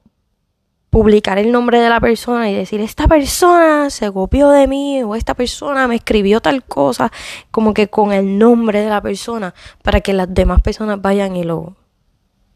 publicar 0.96 1.38
el 1.38 1.52
nombre 1.52 1.78
de 1.78 1.90
la 1.90 2.00
persona 2.00 2.50
y 2.50 2.54
decir, 2.54 2.80
esta 2.80 3.06
persona 3.06 3.90
se 3.90 4.10
copió 4.10 4.48
de 4.48 4.66
mí 4.66 5.02
o 5.02 5.14
esta 5.14 5.34
persona 5.34 5.86
me 5.86 5.96
escribió 5.96 6.40
tal 6.40 6.64
cosa, 6.64 7.12
como 7.50 7.74
que 7.74 7.88
con 7.88 8.14
el 8.14 8.38
nombre 8.38 8.80
de 8.80 8.88
la 8.88 9.02
persona, 9.02 9.52
para 9.82 10.00
que 10.00 10.14
las 10.14 10.32
demás 10.32 10.62
personas 10.62 11.02
vayan 11.02 11.36
y 11.36 11.44
lo, 11.44 11.76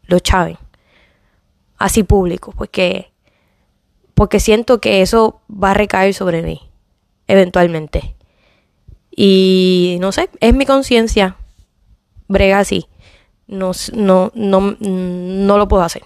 lo 0.05 0.17
chaven. 0.17 0.57
Así 1.77 2.01
público, 2.01 2.51
porque, 2.57 3.11
porque 4.15 4.39
siento 4.39 4.81
que 4.81 5.03
eso 5.03 5.41
va 5.47 5.69
a 5.69 5.75
recaer 5.75 6.15
sobre 6.15 6.41
mí, 6.41 6.61
eventualmente. 7.27 8.15
Y 9.15 9.97
no 10.01 10.11
sé, 10.11 10.31
es 10.39 10.55
mi 10.55 10.65
conciencia, 10.65 11.35
brega 12.27 12.57
así. 12.57 12.87
No, 13.45 13.73
no, 13.93 14.31
no, 14.33 14.77
no 14.79 15.57
lo 15.59 15.67
puedo 15.67 15.83
hacer. 15.83 16.01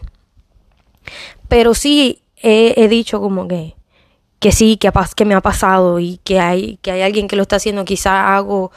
Pero 1.48 1.74
sí 1.74 2.24
he, 2.46 2.88
dicho 2.88 3.20
como 3.20 3.48
que, 3.48 3.76
que 4.40 4.52
sí, 4.52 4.78
que, 4.78 5.26
me 5.26 5.34
ha 5.34 5.42
pasado 5.42 6.00
y 6.00 6.20
que 6.24 6.40
hay, 6.40 6.78
que 6.78 6.92
hay 6.92 7.02
alguien 7.02 7.28
que 7.28 7.36
lo 7.36 7.42
está 7.42 7.56
haciendo, 7.56 7.86
quizá 7.86 8.36
hago 8.36 8.72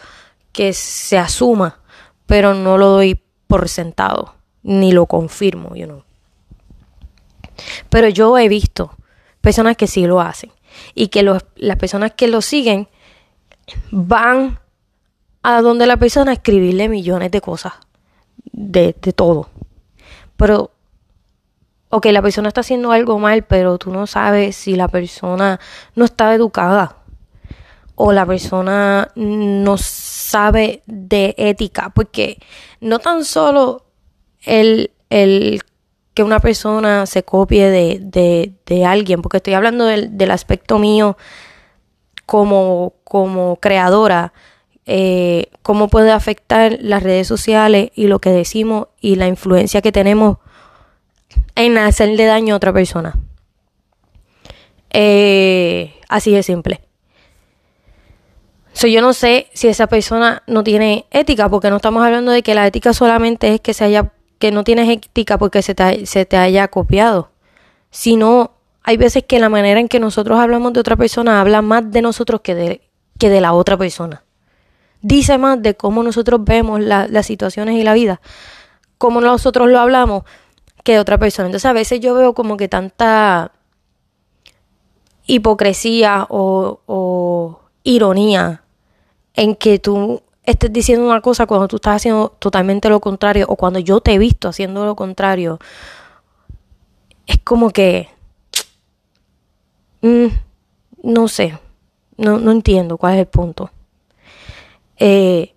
que 0.53 0.73
se 0.73 1.19
asuma, 1.19 1.81
pero 2.27 2.55
no 2.55 2.79
lo 2.79 2.89
doy 2.89 3.21
por 3.47 3.69
sentado, 3.69 4.35
ni 4.63 4.93
lo 4.93 5.07
confirmo, 5.07 5.75
you 5.75 5.87
know. 5.87 6.03
Pero 7.91 8.09
yo 8.09 8.39
he 8.39 8.49
visto 8.49 8.97
personas 9.41 9.77
que 9.77 9.87
sí 9.87 10.07
lo 10.07 10.21
hacen 10.21 10.51
y 10.95 11.09
que 11.09 11.23
las 11.23 11.77
personas 11.77 12.13
que 12.13 12.29
lo 12.29 12.41
siguen 12.41 12.89
van 13.91 14.61
a 15.43 15.61
donde 15.61 15.87
la 15.87 15.97
persona 15.97 16.31
a 16.31 16.35
escribirle 16.35 16.89
millones 16.89 17.31
de 17.31 17.41
cosas, 17.41 17.75
de 18.53 18.93
todo. 18.93 19.51
Pero 20.37 20.71
ok, 21.91 22.07
la 22.07 22.23
persona 22.23 22.49
está 22.49 22.61
haciendo 22.61 22.93
algo 22.93 23.19
mal, 23.19 23.45
pero 23.45 23.79
tú 23.79 23.91
no 23.91 24.07
sabes 24.07 24.57
si 24.57 24.77
la 24.77 24.89
persona 24.89 25.59
no 25.95 26.05
está 26.05 26.35
educada 26.35 26.97
o 27.95 28.13
la 28.13 28.25
persona 28.27 29.11
no 29.17 29.77
sabe 29.77 30.83
de 30.87 31.35
ética, 31.37 31.91
porque 31.91 32.39
no 32.81 33.01
tan 33.01 33.25
solo 33.25 33.87
el, 34.45 34.93
el 35.11 35.63
que 36.15 36.23
una 36.23 36.39
persona 36.41 37.07
se 37.07 37.25
copie 37.25 37.69
de, 37.71 38.53
de, 38.67 38.85
alguien, 38.85 39.21
porque 39.21 39.39
estoy 39.39 39.55
hablando 39.55 39.85
del, 39.85 40.17
del 40.17 40.31
aspecto 40.31 40.79
mío 40.79 41.17
como, 42.25 42.95
como 43.05 43.57
creadora, 43.57 44.33
eh, 44.87 45.47
cómo 45.63 45.89
puede 45.89 46.13
afectar 46.13 46.79
las 46.81 47.03
redes 47.03 47.27
sociales 47.27 47.91
y 47.95 48.07
lo 48.07 48.21
que 48.21 48.31
decimos 48.31 48.89
y 49.01 49.17
la 49.17 49.27
influencia 49.27 49.83
que 49.83 49.93
tenemos 49.93 50.39
en 51.55 51.79
hacerle 51.79 52.25
daño 52.25 52.55
a 52.55 52.57
otra 52.57 52.73
persona. 52.73 53.15
Eh, 54.91 55.95
así 56.09 56.33
de 56.33 56.43
simple. 56.43 56.81
So, 58.73 58.87
yo 58.87 59.01
no 59.01 59.13
sé 59.13 59.49
si 59.55 59.67
esa 59.67 59.89
persona 59.89 60.43
no 60.47 60.63
tiene 60.63 61.07
ética, 61.11 61.49
porque 61.49 61.69
no 61.69 61.77
estamos 61.77 62.05
hablando 62.05 62.31
de 62.31 62.43
que 62.43 62.55
la 62.55 62.67
ética 62.67 62.93
solamente 62.93 63.55
es 63.55 63.61
que 63.61 63.75
se 63.75 63.85
haya, 63.85 64.13
que 64.39 64.53
no 64.53 64.63
tienes 64.63 64.89
ética 64.89 65.37
porque 65.37 65.63
se 65.63 65.75
te, 65.75 66.07
se 66.07 66.25
te 66.27 66.37
haya 66.37 66.69
copiado. 66.69 67.31
Sino, 67.91 68.53
hay 68.85 68.97
veces 68.97 69.25
que 69.25 69.41
la 69.41 69.49
manera 69.49 69.81
en 69.81 69.89
que 69.89 69.99
nosotros 69.99 70.39
hablamos 70.39 70.73
de 70.75 70.81
otra 70.81 70.95
persona 70.95 71.41
habla 71.41 71.61
más 71.61 71.91
de 71.91 72.03
nosotros 72.03 72.41
que 72.41 72.55
de, 72.55 72.89
que 73.19 73.29
de 73.29 73.41
la 73.41 73.53
otra 73.53 73.77
persona. 73.77 74.23
Dice 75.03 75.39
más 75.39 75.61
de 75.61 75.75
cómo 75.75 76.03
nosotros 76.03 76.45
vemos 76.45 76.81
las 76.81 77.27
situaciones 77.27 77.77
y 77.77 77.83
la 77.83 77.95
vida. 77.95 78.21
Cómo 78.97 79.21
nosotros 79.21 79.69
lo 79.69 79.79
hablamos 79.79 80.23
que 80.89 80.99
otra 80.99 81.19
persona. 81.19 81.49
Entonces 81.49 81.67
a 81.67 81.75
veces 81.75 82.01
yo 82.01 82.15
veo 82.15 82.33
como 82.33 82.57
que 82.57 82.67
tanta 82.67 83.53
hipocresía 85.27 86.27
o, 86.31 87.61
ironía 87.83 88.63
en 89.35 89.55
que 89.55 89.79
tú 89.79 90.23
estés 90.45 90.73
diciendo 90.73 91.05
una 91.05 91.21
cosa 91.21 91.45
cuando 91.45 91.69
tú 91.69 91.77
estás 91.77 91.97
haciendo 91.97 92.31
totalmente 92.39 92.89
lo 92.89 93.01
contrario 93.01 93.45
o 93.51 93.57
cuando 93.57 93.81
yo 93.81 94.01
te 94.01 94.15
he 94.15 94.19
visto 94.19 94.49
haciendo 94.49 94.87
lo 94.87 94.97
contrario. 94.97 95.59
Es 97.27 97.39
como 97.45 97.69
que... 97.69 98.09
Mm, 100.01 100.29
no 101.03 101.29
sé, 101.29 101.59
no, 102.17 102.39
no 102.39 102.51
entiendo 102.51 102.97
cuál 102.97 103.13
es 103.15 103.21
el 103.21 103.27
punto. 103.27 103.71
Eh, 104.97 105.53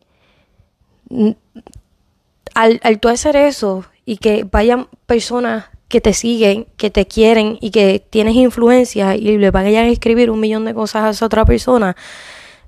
al, 2.54 2.82
al 2.84 3.00
tú 3.00 3.08
hacer 3.08 3.38
eso, 3.38 3.86
y 4.06 4.18
que 4.18 4.44
vayan 4.44 4.88
personas 5.06 5.66
que 5.88 6.02
te 6.02 6.14
siguen, 6.14 6.68
que 6.78 6.90
te 6.90 7.06
quieren 7.06 7.58
y 7.62 7.72
que 7.72 8.00
tienes 8.00 8.36
influencia 8.36 9.16
y 9.16 9.38
le 9.38 9.52
vayan 9.52 9.86
a 9.86 9.90
escribir 9.90 10.32
un 10.32 10.40
millón 10.40 10.66
de 10.66 10.74
cosas 10.74 11.04
a 11.04 11.10
esa 11.10 11.26
otra 11.26 11.46
persona, 11.46 11.96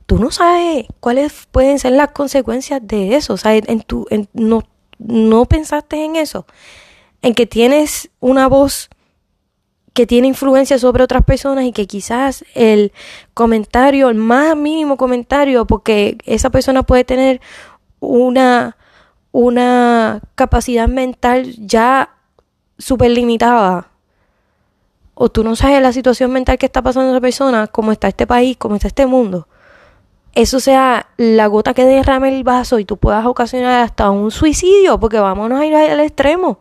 tú 0.06 0.20
no 0.20 0.30
sabes 0.30 0.86
cuáles 1.00 1.48
pueden 1.52 1.80
ser 1.80 1.94
las 1.94 2.12
consecuencias 2.12 2.82
de 2.84 3.16
eso. 3.16 3.34
O 3.34 3.38
sea, 3.38 3.56
en 3.56 3.82
tu, 3.82 4.06
no, 4.34 4.64
no 5.00 5.46
pensaste 5.46 6.04
en 6.04 6.16
eso. 6.16 6.46
En 7.22 7.34
que 7.34 7.46
tienes 7.46 8.10
una 8.20 8.48
voz 8.48 8.90
que 9.94 10.08
tiene 10.08 10.28
influencia 10.28 10.80
sobre 10.80 11.04
otras 11.04 11.24
personas 11.24 11.66
y 11.66 11.72
que 11.72 11.86
quizás 11.86 12.44
el 12.56 12.92
comentario, 13.34 14.10
el 14.10 14.16
más 14.16 14.58
mínimo 14.58 14.98
comentario, 14.98 15.66
porque 15.66 16.18
esa 16.26 16.50
persona 16.50 16.84
puede 16.84 17.04
tener 17.04 17.42
una, 18.00 18.76
una 19.34 20.22
capacidad 20.36 20.88
mental 20.88 21.54
ya 21.58 22.12
súper 22.78 23.12
limitada. 23.12 23.90
O 25.16 25.30
tú 25.30 25.44
no 25.44 25.56
sabes 25.56 25.82
la 25.82 25.92
situación 25.92 26.32
mental 26.32 26.58
que 26.58 26.68
está 26.68 26.82
pasando 26.82 27.12
esa 27.12 27.20
persona, 27.20 27.68
cómo 27.68 27.92
está 27.92 28.08
este 28.08 28.26
país, 28.26 28.56
cómo 28.58 28.76
está 28.76 28.88
este 28.88 29.06
mundo. 29.06 29.48
Eso 30.34 30.60
sea 30.60 31.08
la 31.18 31.48
gota 31.48 31.74
que 31.74 31.84
derrame 31.84 32.30
el 32.30 32.44
vaso 32.44 32.80
y 32.80 32.86
tú 32.86 32.98
puedas 32.98 33.26
ocasionar 33.26 33.84
hasta 33.84 34.10
un 34.10 34.32
suicidio, 34.32 35.00
porque 35.00 35.20
vámonos 35.20 35.60
a 35.60 35.66
ir 35.66 35.76
al 35.76 36.00
extremo. 36.00 36.60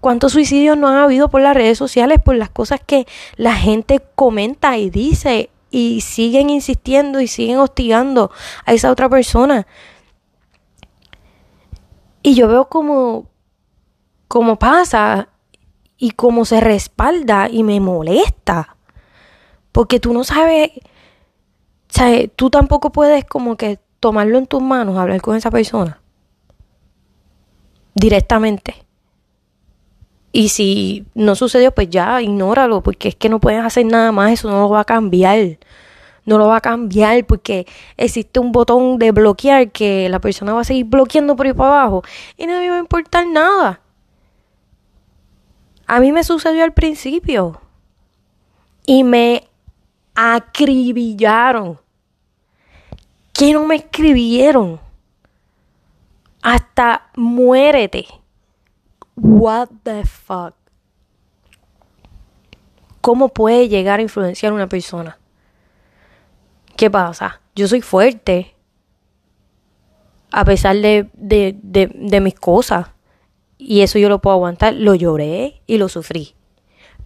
¿Cuántos 0.00 0.32
suicidios 0.32 0.76
no 0.76 0.88
han 0.88 0.96
habido 0.96 1.28
por 1.28 1.40
las 1.40 1.54
redes 1.54 1.78
sociales, 1.78 2.20
por 2.24 2.36
las 2.36 2.50
cosas 2.50 2.80
que 2.84 3.06
la 3.36 3.54
gente 3.54 4.00
comenta 4.14 4.78
y 4.78 4.90
dice 4.90 5.50
y 5.70 6.00
siguen 6.00 6.50
insistiendo 6.50 7.20
y 7.20 7.26
siguen 7.26 7.58
hostigando 7.58 8.30
a 8.64 8.72
esa 8.72 8.90
otra 8.92 9.08
persona? 9.08 9.66
Y 12.22 12.34
yo 12.34 12.48
veo 12.48 12.68
como, 12.68 13.26
como 14.26 14.58
pasa 14.58 15.28
y 15.96 16.10
cómo 16.12 16.44
se 16.44 16.60
respalda 16.60 17.48
y 17.50 17.62
me 17.62 17.80
molesta. 17.80 18.76
Porque 19.72 20.00
tú 20.00 20.12
no 20.12 20.24
sabes, 20.24 20.72
¿sabes? 21.88 22.30
tú 22.34 22.50
tampoco 22.50 22.90
puedes 22.90 23.24
como 23.24 23.56
que 23.56 23.78
tomarlo 24.00 24.38
en 24.38 24.46
tus 24.46 24.62
manos, 24.62 24.96
hablar 24.96 25.20
con 25.20 25.36
esa 25.36 25.50
persona 25.50 26.00
directamente. 27.98 28.84
Y 30.30 30.50
si 30.50 31.06
no 31.14 31.34
sucedió, 31.34 31.72
pues 31.72 31.88
ya, 31.90 32.20
ignóralo, 32.22 32.82
porque 32.82 33.08
es 33.08 33.16
que 33.16 33.28
no 33.28 33.40
puedes 33.40 33.64
hacer 33.64 33.86
nada 33.86 34.12
más, 34.12 34.32
eso 34.32 34.50
no 34.50 34.60
lo 34.60 34.68
va 34.68 34.80
a 34.80 34.84
cambiar. 34.84 35.58
No 36.28 36.36
lo 36.36 36.46
va 36.46 36.58
a 36.58 36.60
cambiar 36.60 37.24
porque 37.24 37.66
existe 37.96 38.38
un 38.38 38.52
botón 38.52 38.98
de 38.98 39.12
bloquear 39.12 39.72
que 39.72 40.10
la 40.10 40.18
persona 40.18 40.52
va 40.52 40.60
a 40.60 40.64
seguir 40.64 40.84
bloqueando 40.84 41.34
por 41.34 41.46
ahí 41.46 41.54
para 41.54 41.70
abajo 41.70 42.02
y 42.36 42.44
no 42.44 42.52
me 42.52 42.68
va 42.68 42.76
a 42.76 42.80
importar 42.80 43.26
nada. 43.26 43.80
A 45.86 46.00
mí 46.00 46.12
me 46.12 46.22
sucedió 46.22 46.64
al 46.64 46.74
principio 46.74 47.62
y 48.84 49.04
me 49.04 49.48
acribillaron. 50.14 51.80
Que 53.32 53.54
no 53.54 53.64
me 53.64 53.76
escribieron. 53.76 54.78
Hasta 56.42 57.08
muérete. 57.16 58.06
What 59.16 59.68
the 59.82 60.04
fuck? 60.04 60.52
¿Cómo 63.00 63.30
puede 63.30 63.70
llegar 63.70 63.98
a 63.98 64.02
influenciar 64.02 64.52
a 64.52 64.56
una 64.56 64.68
persona? 64.68 65.18
¿Qué 66.78 66.92
pasa? 66.92 67.40
Yo 67.56 67.66
soy 67.66 67.80
fuerte. 67.80 68.54
A 70.30 70.44
pesar 70.44 70.76
de, 70.76 71.10
de, 71.12 71.58
de, 71.92 72.20
mis 72.20 72.36
cosas. 72.36 72.86
Y 73.58 73.80
eso 73.80 73.98
yo 73.98 74.08
lo 74.08 74.20
puedo 74.20 74.34
aguantar. 74.34 74.74
Lo 74.74 74.94
lloré 74.94 75.60
y 75.66 75.78
lo 75.78 75.88
sufrí. 75.88 76.36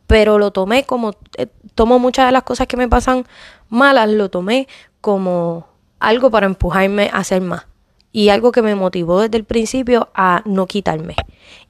Pero 0.07 0.39
lo 0.39 0.51
tomé 0.51 0.85
como... 0.85 1.13
Eh, 1.39 1.47
tomo 1.75 1.99
muchas 1.99 2.27
de 2.27 2.33
las 2.33 2.43
cosas 2.43 2.67
que 2.67 2.77
me 2.77 2.87
pasan 2.87 3.25
malas, 3.71 4.11
lo 4.11 4.29
tomé 4.29 4.69
como 5.01 5.69
algo 6.01 6.31
para 6.31 6.45
empujarme 6.45 7.09
a 7.11 7.21
hacer 7.21 7.41
más 7.41 7.67
y 8.13 8.29
algo 8.29 8.53
que 8.53 8.61
me 8.61 8.75
motivó 8.75 9.23
desde 9.23 9.39
el 9.39 9.45
principio 9.45 10.11
a 10.15 10.43
no 10.45 10.67
quitarme. 10.67 11.17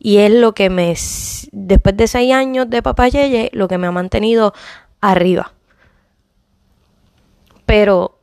Y 0.00 0.16
es 0.16 0.32
lo 0.32 0.54
que 0.54 0.70
me, 0.70 0.96
después 1.52 1.96
de 1.96 2.08
seis 2.08 2.32
años 2.32 2.68
de 2.68 2.82
Papá 2.82 3.06
Yeye, 3.06 3.50
lo 3.52 3.68
que 3.68 3.78
me 3.78 3.86
ha 3.86 3.92
mantenido 3.92 4.54
arriba. 5.00 5.52
Pero 7.66 8.18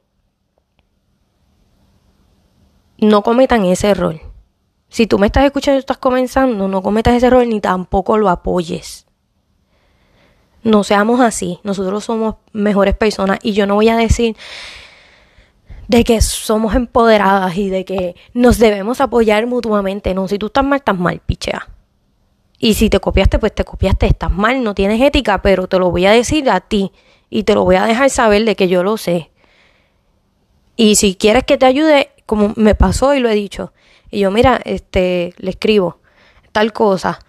no 2.97 3.23
cometan 3.23 3.65
ese 3.65 3.89
error. 3.89 4.19
Si 4.89 5.07
tú 5.07 5.19
me 5.19 5.27
estás 5.27 5.45
escuchando 5.45 5.77
y 5.77 5.79
estás 5.79 5.97
comenzando, 5.97 6.67
no 6.67 6.81
cometas 6.81 7.13
ese 7.13 7.27
error 7.27 7.45
ni 7.45 7.61
tampoco 7.61 8.17
lo 8.17 8.29
apoyes. 8.29 9.05
No 10.63 10.83
seamos 10.83 11.21
así. 11.21 11.59
Nosotros 11.63 12.03
somos 12.03 12.35
mejores 12.51 12.95
personas 12.95 13.39
y 13.43 13.53
yo 13.53 13.65
no 13.65 13.75
voy 13.75 13.89
a 13.89 13.95
decir 13.95 14.35
de 15.87 16.03
que 16.03 16.21
somos 16.21 16.75
empoderadas 16.75 17.57
y 17.57 17.69
de 17.69 17.85
que 17.85 18.15
nos 18.33 18.57
debemos 18.57 18.99
apoyar 19.01 19.47
mutuamente. 19.47 20.13
No, 20.13 20.27
si 20.27 20.37
tú 20.37 20.47
estás 20.47 20.63
mal, 20.63 20.77
estás 20.77 20.97
mal, 20.97 21.19
pichea. 21.25 21.67
Y 22.59 22.73
si 22.73 22.89
te 22.89 22.99
copiaste, 22.99 23.39
pues 23.39 23.55
te 23.55 23.63
copiaste, 23.63 24.05
estás 24.05 24.31
mal, 24.31 24.61
no 24.63 24.75
tienes 24.75 25.01
ética, 25.01 25.41
pero 25.41 25.67
te 25.67 25.79
lo 25.79 25.91
voy 25.91 26.05
a 26.05 26.11
decir 26.11 26.49
a 26.49 26.59
ti 26.59 26.91
y 27.29 27.43
te 27.43 27.53
lo 27.53 27.63
voy 27.63 27.75
a 27.75 27.85
dejar 27.85 28.09
saber 28.09 28.45
de 28.45 28.55
que 28.55 28.67
yo 28.67 28.83
lo 28.83 28.97
sé. 28.97 29.31
Y 30.75 30.95
si 30.95 31.15
quieres 31.15 31.43
que 31.43 31.57
te 31.57 31.65
ayude, 31.65 32.11
como 32.25 32.53
me 32.55 32.75
pasó 32.75 33.13
y 33.13 33.19
lo 33.19 33.29
he 33.29 33.35
dicho, 33.35 33.73
y 34.11 34.19
yo, 34.19 34.31
mira, 34.31 34.59
este, 34.63 35.33
le 35.37 35.51
escribo 35.51 35.99
tal 36.51 36.73
cosa, 36.73 37.19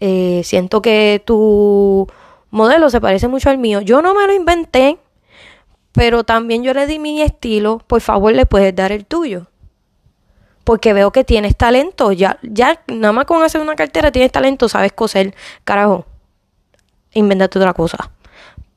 eh, 0.00 0.40
siento 0.44 0.80
que 0.80 1.22
tu 1.24 2.06
modelo 2.50 2.88
se 2.90 3.00
parece 3.00 3.28
mucho 3.28 3.50
al 3.50 3.58
mío. 3.58 3.80
Yo 3.80 4.00
no 4.00 4.14
me 4.14 4.26
lo 4.26 4.32
inventé, 4.32 4.98
pero 5.92 6.24
también 6.24 6.62
yo 6.62 6.72
le 6.72 6.86
di 6.86 6.98
mi 6.98 7.20
estilo, 7.20 7.78
por 7.86 8.00
favor 8.00 8.32
le 8.32 8.46
puedes 8.46 8.74
dar 8.74 8.92
el 8.92 9.04
tuyo. 9.04 9.48
Porque 10.64 10.92
veo 10.92 11.10
que 11.10 11.24
tienes 11.24 11.56
talento, 11.56 12.12
ya, 12.12 12.38
ya 12.42 12.82
nada 12.86 13.12
más 13.12 13.24
con 13.24 13.42
hacer 13.42 13.60
una 13.60 13.76
cartera 13.76 14.12
tienes 14.12 14.30
talento, 14.30 14.68
sabes 14.68 14.92
coser, 14.92 15.34
carajo. 15.64 16.06
Invéntate 17.12 17.58
otra 17.58 17.74
cosa. 17.74 18.10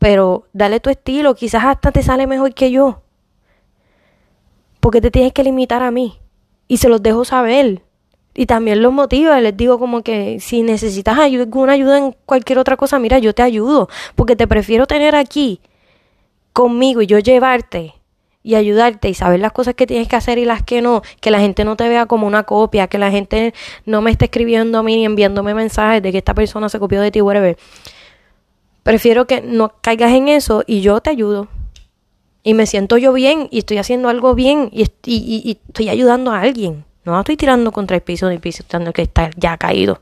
Pero 0.04 0.48
dale 0.52 0.82
tu 0.82 0.90
estilo, 0.90 1.34
quizás 1.34 1.64
hasta 1.64 1.94
te 1.94 2.04
sale 2.04 2.28
mejor 2.28 2.54
que 2.54 2.72
yo. 2.72 3.04
Porque 4.82 5.00
te 5.00 5.10
tienes 5.12 5.32
que 5.32 5.46
limitar 5.46 5.82
a 5.82 5.92
mí. 5.92 6.20
Y 6.68 6.76
se 6.76 6.90
los 6.90 7.02
dejo 7.02 7.24
saber. 7.24 7.84
Y 8.34 8.46
también 8.46 8.82
los 8.82 8.92
motivo, 8.92 9.34
les 9.36 9.56
digo 9.56 9.80
como 9.80 10.04
que 10.04 10.42
si 10.42 10.62
necesitas 10.62 11.18
ayuda, 11.20 11.44
alguna 11.44 11.72
ayuda 11.72 12.00
en 12.00 12.18
cualquier 12.26 12.60
otra 12.60 12.76
cosa, 12.76 13.00
mira, 13.00 13.18
yo 13.20 13.34
te 13.34 13.44
ayudo. 13.44 13.88
Porque 14.16 14.36
te 14.36 14.46
prefiero 14.46 14.88
tener 14.88 15.16
aquí 15.16 15.62
conmigo 16.52 17.02
y 17.02 17.08
yo 17.08 17.20
llevarte 17.20 17.94
y 18.44 18.56
ayudarte 18.56 19.08
y 19.08 19.14
saber 19.14 19.40
las 19.40 19.54
cosas 19.54 19.74
que 19.74 19.88
tienes 19.88 20.10
que 20.10 20.18
hacer 20.18 20.38
y 20.38 20.44
las 20.44 20.64
que 20.64 20.82
no, 20.82 21.02
que 21.22 21.32
la 21.32 21.40
gente 21.40 21.64
no 21.64 21.78
te 21.78 21.88
vea 21.88 22.08
como 22.08 22.28
una 22.28 22.44
copia, 22.44 22.88
que 22.88 22.98
la 22.98 23.10
gente 23.10 23.54
no 23.86 24.02
me 24.02 24.12
esté 24.12 24.26
escribiendo 24.26 24.80
a 24.80 24.84
mí 24.84 24.98
ni 24.98 25.06
enviándome 25.06 25.54
mensajes 25.54 26.04
de 26.04 26.12
que 26.12 26.18
esta 26.18 26.34
persona 26.34 26.68
se 26.68 26.78
copió 26.78 27.00
de 27.00 27.10
ti, 27.10 27.22
whatever. 27.22 27.58
Prefiero 28.84 29.26
que 29.28 29.42
no 29.42 29.74
caigas 29.82 30.12
en 30.12 30.28
eso 30.28 30.64
y 30.68 30.82
yo 30.82 31.00
te 31.02 31.10
ayudo. 31.10 31.48
Y 32.44 32.54
me 32.54 32.66
siento 32.66 32.98
yo 32.98 33.14
bien 33.14 33.48
y 33.50 33.60
estoy 33.60 33.78
haciendo 33.78 34.10
algo 34.10 34.36
bien 34.36 34.70
y, 34.72 34.84
estoy 35.68 35.90
ayudando 35.90 36.32
a 36.32 36.42
alguien. 36.42 36.84
No 37.06 37.18
estoy 37.18 37.38
tirando 37.38 37.72
contra 37.72 37.96
el 37.96 38.04
piso 38.04 38.30
ni 38.30 38.38
piso, 38.38 38.64
que 38.94 39.02
está 39.02 39.32
ya 39.38 39.58
caído. 39.58 40.02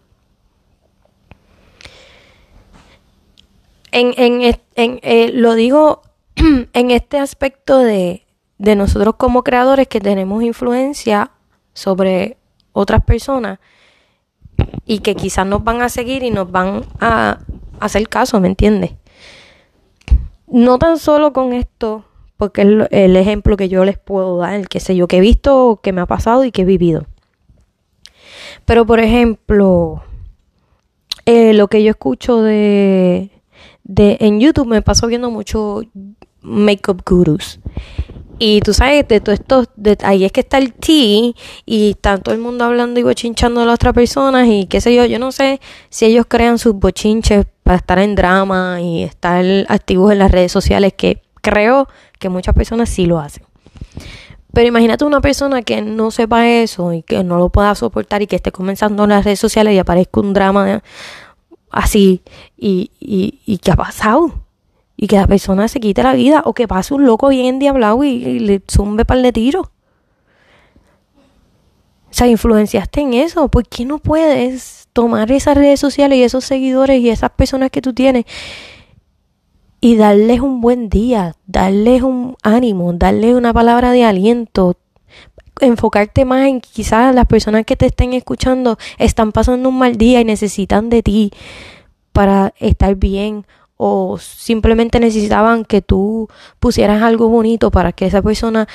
En, 3.91 4.13
en, 4.17 4.57
en 4.75 4.99
eh, 5.03 5.31
lo 5.33 5.53
digo 5.53 6.01
en 6.35 6.91
este 6.91 7.19
aspecto 7.19 7.77
de, 7.77 8.25
de 8.57 8.75
nosotros 8.75 9.15
como 9.17 9.43
creadores 9.43 9.87
que 9.87 9.99
tenemos 9.99 10.41
influencia 10.43 11.31
sobre 11.73 12.37
otras 12.73 13.03
personas 13.03 13.59
y 14.85 14.99
que 14.99 15.15
quizás 15.15 15.45
nos 15.45 15.63
van 15.63 15.81
a 15.81 15.89
seguir 15.89 16.23
y 16.23 16.31
nos 16.31 16.51
van 16.51 16.85
a 16.99 17.39
hacer 17.79 18.07
caso, 18.09 18.39
¿me 18.39 18.47
entiendes? 18.47 18.91
No 20.47 20.77
tan 20.77 20.97
solo 20.97 21.33
con 21.33 21.53
esto, 21.53 22.05
porque 22.37 22.61
es 22.61 22.67
el 22.91 23.15
ejemplo 23.15 23.55
que 23.57 23.69
yo 23.69 23.85
les 23.85 23.97
puedo 23.97 24.37
dar, 24.37 24.53
el 24.53 24.67
que 24.67 24.79
sé 24.79 24.95
yo, 24.95 25.07
que 25.07 25.17
he 25.17 25.21
visto, 25.21 25.79
que 25.81 25.93
me 25.93 26.01
ha 26.01 26.05
pasado 26.05 26.43
y 26.43 26.51
que 26.51 26.63
he 26.63 26.65
vivido. 26.65 27.05
Pero, 28.65 28.85
por 28.85 28.99
ejemplo, 28.99 30.03
eh, 31.25 31.53
lo 31.53 31.67
que 31.67 31.83
yo 31.83 31.91
escucho 31.91 32.41
de, 32.41 33.29
de 33.83 34.17
en 34.19 34.39
YouTube 34.39 34.67
me 34.67 34.81
paso 34.81 35.07
viendo 35.07 35.29
mucho 35.29 35.81
makeup 36.41 37.01
gurus. 37.07 37.59
Y 38.43 38.59
tú 38.61 38.73
sabes, 38.73 39.07
de 39.07 39.21
todo 39.21 39.35
esto, 39.35 39.65
de, 39.75 39.95
ahí 40.01 40.25
es 40.25 40.31
que 40.31 40.39
está 40.39 40.57
el 40.57 40.73
T 40.73 40.91
y 41.67 41.91
está 41.91 42.17
todo 42.17 42.33
el 42.33 42.41
mundo 42.41 42.65
hablando 42.65 42.99
y 42.99 43.03
bochinchando 43.03 43.61
a 43.61 43.65
las 43.65 43.75
otras 43.75 43.93
personas 43.93 44.47
y 44.47 44.65
qué 44.65 44.81
sé 44.81 44.95
yo, 44.95 45.05
yo 45.05 45.19
no 45.19 45.31
sé 45.31 45.61
si 45.91 46.05
ellos 46.05 46.25
crean 46.27 46.57
sus 46.57 46.73
bochinches 46.73 47.45
para 47.61 47.77
estar 47.77 47.99
en 47.99 48.15
drama 48.15 48.81
y 48.81 49.03
estar 49.03 49.45
activos 49.67 50.11
en 50.11 50.17
las 50.17 50.31
redes 50.31 50.51
sociales, 50.51 50.93
que 50.97 51.21
creo 51.43 51.87
que 52.17 52.29
muchas 52.29 52.55
personas 52.55 52.89
sí 52.89 53.05
lo 53.05 53.19
hacen. 53.19 53.43
Pero 54.51 54.67
imagínate 54.67 55.05
una 55.05 55.21
persona 55.21 55.61
que 55.61 55.83
no 55.83 56.09
sepa 56.09 56.49
eso 56.49 56.93
y 56.93 57.03
que 57.03 57.23
no 57.23 57.37
lo 57.37 57.49
pueda 57.49 57.75
soportar 57.75 58.23
y 58.23 58.27
que 58.27 58.37
esté 58.37 58.51
comenzando 58.51 59.03
en 59.03 59.11
las 59.11 59.23
redes 59.23 59.39
sociales 59.39 59.75
y 59.75 59.77
aparezca 59.77 60.19
un 60.19 60.33
drama 60.33 60.81
así 61.69 62.23
y, 62.57 62.89
y, 62.99 63.39
y 63.45 63.59
¿qué 63.59 63.69
ha 63.69 63.75
pasado? 63.75 64.33
Y 65.01 65.07
que 65.07 65.15
la 65.15 65.25
persona 65.25 65.67
se 65.67 65.79
quite 65.79 66.03
la 66.03 66.13
vida 66.13 66.43
o 66.45 66.53
que 66.53 66.67
pase 66.67 66.93
un 66.93 67.07
loco 67.07 67.29
bien 67.29 67.47
endiablado 67.47 68.03
y, 68.03 68.09
y 68.09 68.39
le 68.39 68.61
zumbe 68.71 69.03
par 69.03 69.19
de 69.19 69.33
tiros. 69.33 69.65
O 69.65 72.13
sea, 72.13 72.27
influenciaste 72.27 73.01
en 73.01 73.15
eso. 73.15 73.47
¿Por 73.47 73.67
qué 73.67 73.83
no 73.83 73.97
puedes 73.97 74.89
tomar 74.93 75.31
esas 75.31 75.57
redes 75.57 75.79
sociales 75.79 76.19
y 76.19 76.23
esos 76.23 76.45
seguidores 76.45 77.01
y 77.01 77.09
esas 77.09 77.31
personas 77.31 77.71
que 77.71 77.81
tú 77.81 77.93
tienes 77.93 78.25
y 79.79 79.95
darles 79.95 80.39
un 80.39 80.61
buen 80.61 80.87
día, 80.87 81.35
darles 81.47 82.03
un 82.03 82.35
ánimo, 82.43 82.93
darles 82.93 83.33
una 83.33 83.53
palabra 83.53 83.91
de 83.91 84.05
aliento, 84.05 84.77
enfocarte 85.61 86.25
más 86.25 86.47
en 86.47 86.61
quizás 86.61 87.15
las 87.15 87.25
personas 87.25 87.65
que 87.65 87.75
te 87.75 87.87
estén 87.87 88.13
escuchando 88.13 88.77
están 88.99 89.31
pasando 89.31 89.69
un 89.69 89.79
mal 89.79 89.97
día 89.97 90.21
y 90.21 90.25
necesitan 90.25 90.91
de 90.91 91.01
ti 91.01 91.31
para 92.13 92.53
estar 92.59 92.93
bien 92.97 93.47
o 93.83 94.19
simplemente 94.19 94.99
necesitaban 94.99 95.65
que 95.65 95.81
tú 95.81 96.27
pusieras 96.59 97.01
algo 97.01 97.29
bonito 97.29 97.71
para 97.71 97.91
que 97.91 98.05
esa 98.05 98.21
persona 98.21 98.67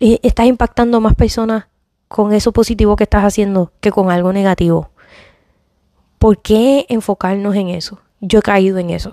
eh, 0.00 0.18
estás 0.24 0.46
impactando 0.46 1.00
más 1.00 1.14
personas 1.14 1.66
con 2.08 2.32
eso 2.32 2.50
positivo 2.50 2.96
que 2.96 3.04
estás 3.04 3.22
haciendo 3.22 3.70
que 3.80 3.92
con 3.92 4.10
algo 4.10 4.32
negativo. 4.32 4.90
¿Por 6.18 6.42
qué 6.42 6.84
enfocarnos 6.88 7.54
en 7.54 7.68
eso? 7.68 8.00
Yo 8.20 8.40
he 8.40 8.42
caído 8.42 8.78
en 8.78 8.90
eso. 8.90 9.12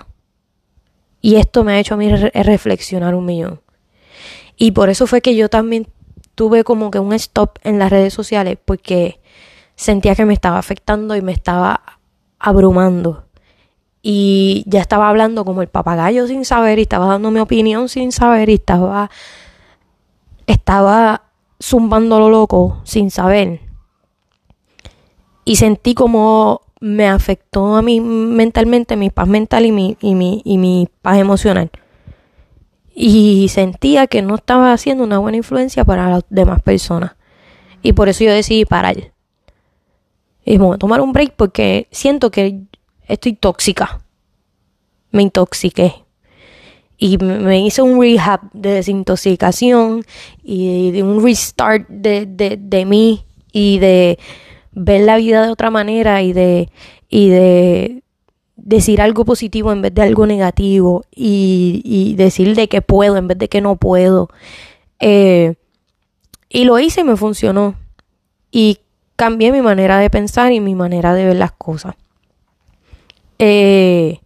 Y 1.22 1.36
esto 1.36 1.64
me 1.64 1.74
ha 1.74 1.80
hecho 1.80 1.94
a 1.94 1.98
mí 1.98 2.10
reflexionar 2.10 3.14
un 3.14 3.26
millón. 3.26 3.62
Y 4.58 4.72
por 4.72 4.90
eso 4.90 5.06
fue 5.06 5.22
que 5.22 5.36
yo 5.36 5.50
también 5.50 5.86
tuve 6.34 6.64
como 6.64 6.90
que 6.90 6.98
un 6.98 7.14
stop 7.14 7.60
en 7.62 7.78
las 7.78 7.92
redes 7.92 8.12
sociales 8.12 8.58
porque 8.66 9.20
sentía 9.76 10.16
que 10.16 10.26
me 10.26 10.34
estaba 10.34 10.58
afectando 10.58 11.16
y 11.16 11.22
me 11.22 11.32
estaba 11.32 12.00
abrumando. 12.40 13.26
Y 14.02 14.64
ya 14.68 14.82
estaba 14.82 15.10
hablando 15.10 15.46
como 15.46 15.62
el 15.62 15.68
papagayo 15.68 16.28
sin 16.28 16.46
saber 16.46 16.80
y 16.80 16.84
estaba 16.84 17.06
dando 17.06 17.30
mi 17.30 17.40
opinión 17.40 17.88
sin 17.88 18.12
saber 18.12 18.50
y 18.50 18.56
estaba 18.56 19.12
estaba 20.48 21.24
zumbando 21.62 22.20
lo 22.20 22.30
loco 22.30 22.82
sin 22.84 23.12
saber. 23.12 23.62
Y 25.46 25.56
sentí 25.56 25.94
como 25.94 26.62
me 26.80 27.08
afectó 27.08 27.76
a 27.76 27.82
mí 27.82 28.02
mentalmente, 28.02 28.96
mi 28.96 29.10
paz 29.10 29.28
mental 29.28 29.66
y 29.66 29.72
mi, 29.72 29.98
y 30.02 30.16
mi, 30.16 30.42
y 30.44 30.58
mi 30.58 30.90
paz 31.02 31.18
emocional. 31.18 31.70
Y 32.94 33.48
sentía 33.50 34.08
que 34.08 34.22
no 34.22 34.36
estaba 34.36 34.74
haciendo 34.74 35.04
una 35.04 35.20
buena 35.20 35.38
influencia 35.38 35.86
para 35.86 36.10
las 36.10 36.24
demás 36.30 36.62
personas. 36.62 37.14
Y 37.84 37.94
por 37.94 38.10
eso 38.10 38.24
yo 38.24 38.32
decidí 38.32 38.66
parar. 38.66 39.12
Y 40.44 40.58
bueno, 40.58 40.78
tomar 40.78 41.02
un 41.02 41.14
break 41.14 41.34
porque 41.36 41.88
siento 41.92 42.32
que 42.32 42.62
estoy 43.12 43.34
tóxica. 43.34 44.02
Me 45.12 45.22
intoxiqué. 45.22 45.94
Y 46.98 47.18
me 47.18 47.60
hice 47.60 47.82
un 47.82 48.00
rehab 48.00 48.42
de 48.54 48.74
desintoxicación 48.74 50.04
y 50.44 50.92
de 50.92 51.02
un 51.02 51.24
restart 51.24 51.88
de, 51.90 52.28
de, 52.28 52.58
de 52.58 52.86
mí 52.86 53.26
y 53.52 53.80
de 53.80 54.20
ver 54.72 55.02
la 55.02 55.18
vida 55.18 55.44
de 55.44 55.52
otra 55.52 55.72
manera 55.72 56.22
y 56.22 56.32
de, 56.32 56.70
y 57.10 57.30
de 57.30 58.04
decir 58.56 59.02
algo 59.02 59.26
positivo 59.26 59.72
en 59.72 59.82
vez 59.82 59.96
de 59.96 60.04
algo 60.04 60.28
negativo 60.28 61.04
y, 61.14 61.82
y 61.84 62.16
decir 62.16 62.56
de 62.56 62.68
que 62.68 62.82
puedo 62.82 63.18
en 63.18 63.28
vez 63.28 63.38
de 63.40 63.50
que 63.50 63.62
no 63.62 63.78
puedo. 63.78 64.30
Eh, 65.00 65.56
y 66.50 66.66
lo 66.66 66.78
hice 66.78 67.02
y 67.02 67.04
me 67.04 67.18
funcionó. 67.18 67.76
Y 68.52 68.78
cambié 69.16 69.52
mi 69.52 69.62
manera 69.62 69.98
de 69.98 70.10
pensar 70.10 70.52
y 70.52 70.60
mi 70.60 70.76
manera 70.76 71.14
de 71.14 71.26
ver 71.26 71.38
las 71.38 71.52
cosas. 71.52 71.96
Eh, 73.44 74.22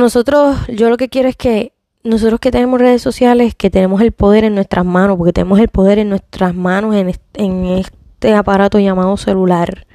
nosotros, 0.00 0.58
yo 0.66 0.90
lo 0.90 0.96
que 0.96 1.08
quiero 1.08 1.28
es 1.28 1.36
que 1.36 1.72
nosotros 2.02 2.40
que 2.40 2.50
tenemos 2.50 2.80
redes 2.80 3.02
sociales, 3.02 3.54
que 3.54 3.70
tenemos 3.70 4.00
el 4.00 4.10
poder 4.10 4.42
en 4.42 4.56
nuestras 4.56 4.84
manos, 4.84 5.16
porque 5.16 5.32
tenemos 5.32 5.60
el 5.60 5.68
poder 5.68 6.00
en 6.00 6.08
nuestras 6.08 6.56
manos 6.56 6.96
en, 6.96 7.14
en, 7.34 7.64
este 7.66 8.34
aparato 8.34 8.80
llamado 8.80 9.16
celular. 9.16 9.86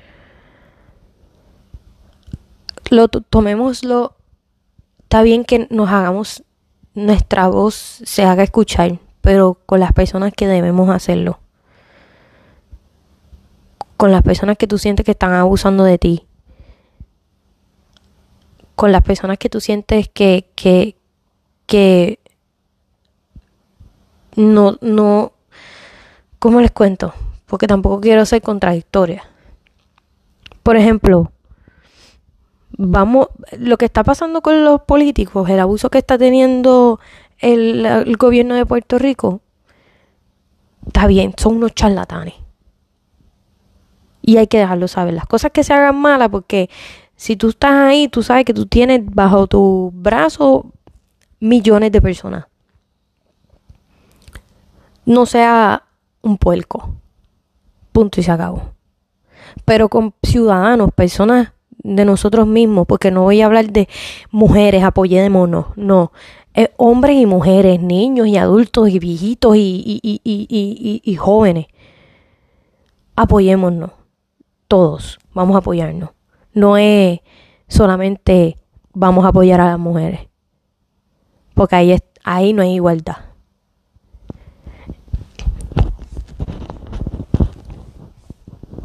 Lo 2.89 3.09
tomémoslo. 3.09 4.15
Está 5.01 5.23
bien 5.23 5.43
que 5.43 5.67
nos 5.69 5.89
hagamos 5.89 6.43
nuestra 6.93 7.49
voz 7.49 8.01
se 8.05 8.23
haga 8.23 8.43
escuchar, 8.43 8.99
pero 9.19 9.59
con 9.65 9.81
las 9.81 9.91
personas 9.91 10.31
que 10.31 10.47
debemos 10.47 10.89
hacerlo. 10.89 11.39
Con 13.97 14.11
las 14.11 14.21
personas 14.21 14.57
que 14.57 14.67
tú 14.67 14.77
sientes 14.77 15.05
que 15.05 15.11
están 15.11 15.33
abusando 15.33 15.83
de 15.83 15.97
ti. 15.97 16.27
Con 18.75 18.91
las 18.91 19.01
personas 19.01 19.37
que 19.37 19.49
tú 19.49 19.59
sientes 19.59 20.09
que, 20.09 20.49
que, 20.55 20.95
que 21.65 22.19
no, 24.35 24.77
no, 24.81 25.33
¿cómo 26.39 26.61
les 26.61 26.71
cuento? 26.71 27.13
porque 27.53 27.67
tampoco 27.67 28.01
quiero 28.01 28.25
ser 28.25 28.41
contradictoria. 28.41 29.25
Por 30.63 30.75
ejemplo, 30.75 31.31
vamos, 32.71 33.27
lo 33.59 33.77
que 33.77 33.85
está 33.85 34.03
pasando 34.03 34.41
con 34.41 34.63
los 34.63 34.81
políticos, 34.81 35.47
el 35.47 35.59
abuso 35.59 35.91
que 35.91 35.99
está 35.99 36.17
teniendo 36.17 36.99
el, 37.37 38.17
gobierno 38.17 38.55
de 38.55 38.65
Puerto 38.65 38.97
Rico, 38.97 39.41
está 40.87 41.05
bien, 41.05 41.35
son 41.37 41.57
unos 41.57 41.75
charlatanes. 41.75 42.33
Y 44.23 44.37
hay 44.37 44.47
que 44.47 44.57
dejarlo 44.57 44.87
saber. 44.87 45.13
Las 45.13 45.27
cosas 45.27 45.51
que 45.51 45.63
se 45.63 45.73
hagan 45.73 45.97
malas, 45.97 46.29
porque 46.29 46.71
si 47.23 47.37
tú 47.37 47.47
estás 47.47 47.71
ahí, 47.71 48.09
tú 48.09 48.21
sabes 48.21 48.43
que 48.43 48.53
tú 48.53 48.65
tienes 48.65 49.01
bajo 49.05 49.47
tu 49.47 49.91
brazo 49.95 50.73
millones 51.39 51.93
de 51.93 52.01
personas. 52.01 52.47
No 55.05 55.25
sea 55.25 55.83
un 56.21 56.37
puerco. 56.37 56.95
Punto 57.93 58.19
y 58.19 58.23
se 58.23 58.31
acabó. 58.31 58.73
Pero 59.63 59.87
con 59.87 60.13
ciudadanos, 60.21 60.91
personas 60.91 61.53
de 61.77 62.03
nosotros 62.03 62.45
mismos, 62.45 62.85
porque 62.87 63.09
no 63.09 63.21
voy 63.21 63.39
a 63.39 63.45
hablar 63.45 63.71
de 63.71 63.87
mujeres, 64.29 64.83
apoyémonos, 64.83 65.67
no. 65.77 66.11
hombres 66.75 67.15
y 67.15 67.25
mujeres, 67.25 67.79
niños 67.79 68.27
y 68.27 68.35
adultos 68.35 68.89
y 68.89 68.99
viejitos 68.99 69.55
y, 69.55 70.01
y, 70.03 70.21
y, 70.25 71.01
y, 71.05 71.15
jóvenes. 71.15 71.67
Apoyémonos. 73.15 73.91
Todos. 74.67 75.19
Vamos 75.33 75.55
a 75.55 75.59
apoyarnos. 75.59 76.09
No 76.53 76.77
es 76.77 77.19
solamente 77.67 78.57
vamos 78.93 79.25
a 79.25 79.29
apoyar 79.29 79.61
a 79.61 79.67
las 79.67 79.79
mujeres. 79.79 80.21
Porque 81.53 81.75
ahí, 81.75 81.97
ahí 82.23 82.53
no 82.53 82.61
hay 82.61 82.75
igualdad. 82.75 83.33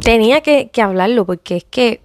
tenía 0.08 0.40
que, 0.40 0.70
hablarlo 0.80 1.26
porque 1.26 1.56
es 1.56 1.64
que 1.64 2.00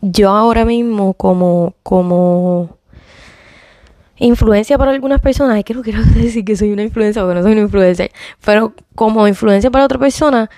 yo 0.00 0.30
ahora 0.30 0.64
mismo 0.64 1.14
como, 1.14 1.74
como 1.82 2.78
influencia 4.18 4.78
para 4.78 4.92
algunas 4.92 5.20
personas, 5.20 5.58
es 5.58 5.64
que 5.64 5.74
no 5.74 5.82
quiero 5.82 6.04
decir 6.14 6.44
que 6.44 6.54
soy 6.54 6.72
una 6.72 6.84
influencia 6.84 7.20
porque 7.20 7.34
no 7.34 7.42
soy 7.42 7.52
una 7.52 7.62
influencia, 7.62 8.10
pero 8.44 8.74
como 8.94 9.26
influencia 9.26 9.72
para 9.72 9.84
otra 9.86 9.98
persona, 9.98 10.48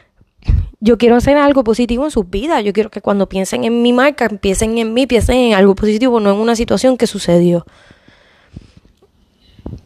yo 0.87 0.99
quiero 0.99 1.17
hacer 1.17 1.37
algo 1.37 1.65
positivo 1.65 2.05
en 2.05 2.13
sus 2.13 2.31
vidas. 2.31 2.63
Yo 2.63 2.73
quiero 2.73 2.91
que 2.91 3.01
cuando 3.01 3.29
piensen 3.29 3.65
en 3.65 3.83
mi 3.83 3.93
marca, 3.93 4.29
piensen 4.29 4.79
en 4.79 4.95
mí, 4.95 5.07
piensen 5.07 5.37
en 5.37 5.55
algo 5.55 5.75
positivo, 5.75 6.21
no 6.21 6.31
en 6.31 6.39
una 6.39 6.55
situación 6.55 6.97
que 6.97 7.09
sucedió. 7.09 7.67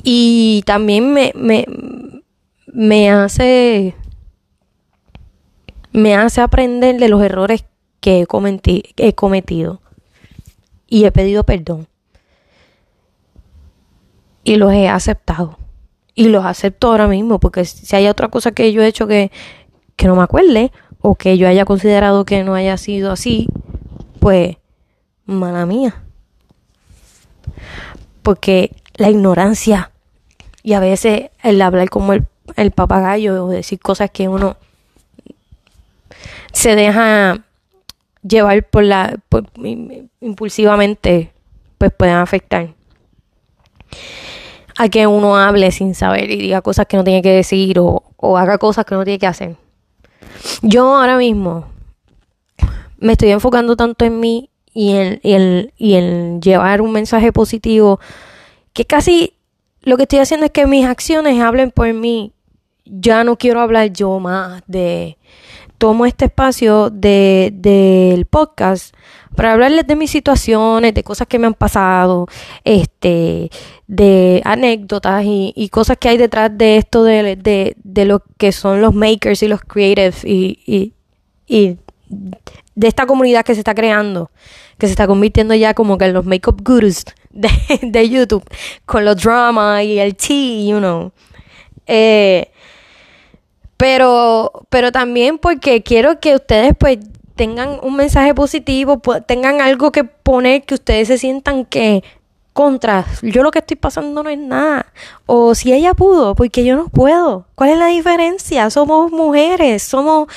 Y 0.04 0.62
también 0.66 1.12
me, 1.14 1.32
me, 1.34 1.64
me 2.66 3.10
hace 3.10 3.96
me 5.92 6.14
hace 6.14 6.42
aprender 6.42 6.98
de 7.00 7.08
los 7.08 7.22
errores 7.22 7.64
que 8.00 8.20
he, 8.20 8.26
he 8.96 9.14
cometido. 9.14 9.80
Y 10.86 11.06
he 11.06 11.12
pedido 11.12 11.44
perdón. 11.44 11.88
Y 14.44 14.56
los 14.56 14.72
he 14.72 14.86
aceptado. 14.86 15.58
Y 16.14 16.28
los 16.28 16.44
acepto 16.44 16.88
ahora 16.88 17.08
mismo, 17.08 17.40
porque 17.40 17.64
si 17.64 17.96
hay 17.96 18.06
otra 18.06 18.28
cosa 18.28 18.52
que 18.52 18.72
yo 18.72 18.82
he 18.82 18.86
hecho 18.86 19.06
que, 19.06 19.30
que 19.96 20.06
no 20.06 20.16
me 20.16 20.22
acuerde, 20.22 20.72
o 21.02 21.14
que 21.14 21.38
yo 21.38 21.48
haya 21.48 21.64
considerado 21.64 22.24
que 22.24 22.44
no 22.44 22.54
haya 22.54 22.76
sido 22.76 23.10
así, 23.12 23.48
pues, 24.18 24.56
mala 25.24 25.66
mía. 25.66 26.02
Porque 28.22 28.72
la 28.96 29.10
ignorancia 29.10 29.90
y 30.62 30.74
a 30.74 30.80
veces 30.80 31.30
el 31.42 31.60
hablar 31.62 31.88
como 31.88 32.12
el, 32.12 32.26
el 32.56 32.70
papagayo 32.70 33.44
o 33.44 33.48
decir 33.48 33.80
cosas 33.80 34.10
que 34.10 34.28
uno 34.28 34.56
se 36.52 36.74
deja 36.76 37.44
llevar 38.22 38.62
por 38.64 38.84
la 38.84 39.18
impulsivamente 40.20 41.32
pues 41.78 41.92
pueden 41.92 42.16
afectar 42.16 42.68
a 44.76 44.88
que 44.88 45.06
uno 45.06 45.36
hable 45.36 45.70
sin 45.72 45.94
saber 45.94 46.30
y 46.30 46.36
diga 46.36 46.60
cosas 46.60 46.86
que 46.86 46.96
no 46.96 47.04
tiene 47.04 47.22
que 47.22 47.32
decir 47.32 47.78
o, 47.78 48.02
o 48.16 48.36
haga 48.36 48.58
cosas 48.58 48.84
que 48.84 48.94
no 48.94 49.04
tiene 49.04 49.18
que 49.18 49.26
hacer. 49.26 49.56
Yo 50.62 50.96
ahora 50.96 51.16
mismo 51.16 51.66
me 52.98 53.12
estoy 53.12 53.30
enfocando 53.30 53.76
tanto 53.76 54.04
en 54.04 54.20
mí 54.20 54.50
y 54.72 54.92
en, 54.92 55.20
y 55.22 55.96
y 55.96 56.40
llevar 56.40 56.80
un 56.80 56.92
mensaje 56.92 57.32
positivo 57.32 57.98
que 58.72 58.84
casi 58.84 59.34
lo 59.82 59.96
que 59.96 60.02
estoy 60.02 60.18
haciendo 60.18 60.46
es 60.46 60.52
que 60.52 60.66
mis 60.66 60.86
acciones 60.86 61.40
hablen 61.40 61.70
por 61.70 61.92
mí. 61.92 62.32
Ya 62.84 63.24
no 63.24 63.36
quiero 63.36 63.60
hablar 63.60 63.92
yo 63.92 64.18
más 64.18 64.62
de... 64.66 65.16
Tomo 65.80 66.04
este 66.04 66.26
espacio 66.26 66.90
del 66.90 67.62
de, 67.62 68.26
podcast 68.28 68.94
para 69.34 69.54
hablarles 69.54 69.86
de 69.86 69.96
mis 69.96 70.10
situaciones, 70.10 70.92
de 70.92 71.02
cosas 71.02 71.26
que 71.26 71.38
me 71.38 71.46
han 71.46 71.54
pasado, 71.54 72.26
este, 72.64 73.48
de 73.86 74.42
anécdotas 74.44 75.24
y, 75.24 75.70
cosas 75.72 75.96
que 75.96 76.10
hay 76.10 76.18
detrás 76.18 76.50
de 76.52 76.76
esto 76.76 77.02
de, 77.02 78.04
lo 78.04 78.22
que 78.36 78.52
son 78.52 78.82
los 78.82 78.94
makers 78.94 79.42
y 79.42 79.48
los 79.48 79.62
creatives 79.62 80.22
y, 80.22 80.92
y, 81.46 81.78
de 82.74 82.86
esta 82.86 83.06
comunidad 83.06 83.42
que 83.42 83.54
se 83.54 83.60
está 83.60 83.74
creando, 83.74 84.30
que 84.76 84.86
se 84.86 84.92
está 84.92 85.06
convirtiendo 85.06 85.54
ya 85.54 85.72
como 85.72 85.96
que 85.96 86.04
en 86.04 86.12
los 86.12 86.26
makeup 86.26 86.60
gurus 86.62 87.06
de, 87.30 87.48
de 87.80 88.10
YouTube, 88.10 88.44
con 88.84 89.06
los 89.06 89.16
dramas 89.16 89.82
y 89.84 89.98
el 89.98 90.14
tea, 90.14 90.68
you 90.68 90.76
know. 90.76 91.10
Eh, 91.86 92.50
pero, 93.80 94.52
pero 94.68 94.92
también 94.92 95.38
porque 95.38 95.82
quiero 95.82 96.20
que 96.20 96.34
ustedes 96.34 96.74
pues 96.78 96.98
tengan 97.34 97.78
un 97.82 97.96
mensaje 97.96 98.34
positivo, 98.34 99.00
tengan 99.26 99.62
algo 99.62 99.90
que 99.90 100.04
poner, 100.04 100.64
que 100.64 100.74
ustedes 100.74 101.08
se 101.08 101.16
sientan 101.16 101.64
que 101.64 102.04
contra, 102.52 103.06
yo 103.22 103.42
lo 103.42 103.50
que 103.50 103.60
estoy 103.60 103.78
pasando 103.78 104.22
no 104.22 104.28
es 104.28 104.38
nada. 104.38 104.92
O 105.24 105.54
si 105.54 105.72
ella 105.72 105.94
pudo, 105.94 106.34
porque 106.34 106.62
yo 106.62 106.76
no 106.76 106.88
puedo. 106.88 107.46
¿Cuál 107.54 107.70
es 107.70 107.78
la 107.78 107.86
diferencia? 107.86 108.68
Somos 108.68 109.12
mujeres, 109.12 109.82
somos, 109.82 110.28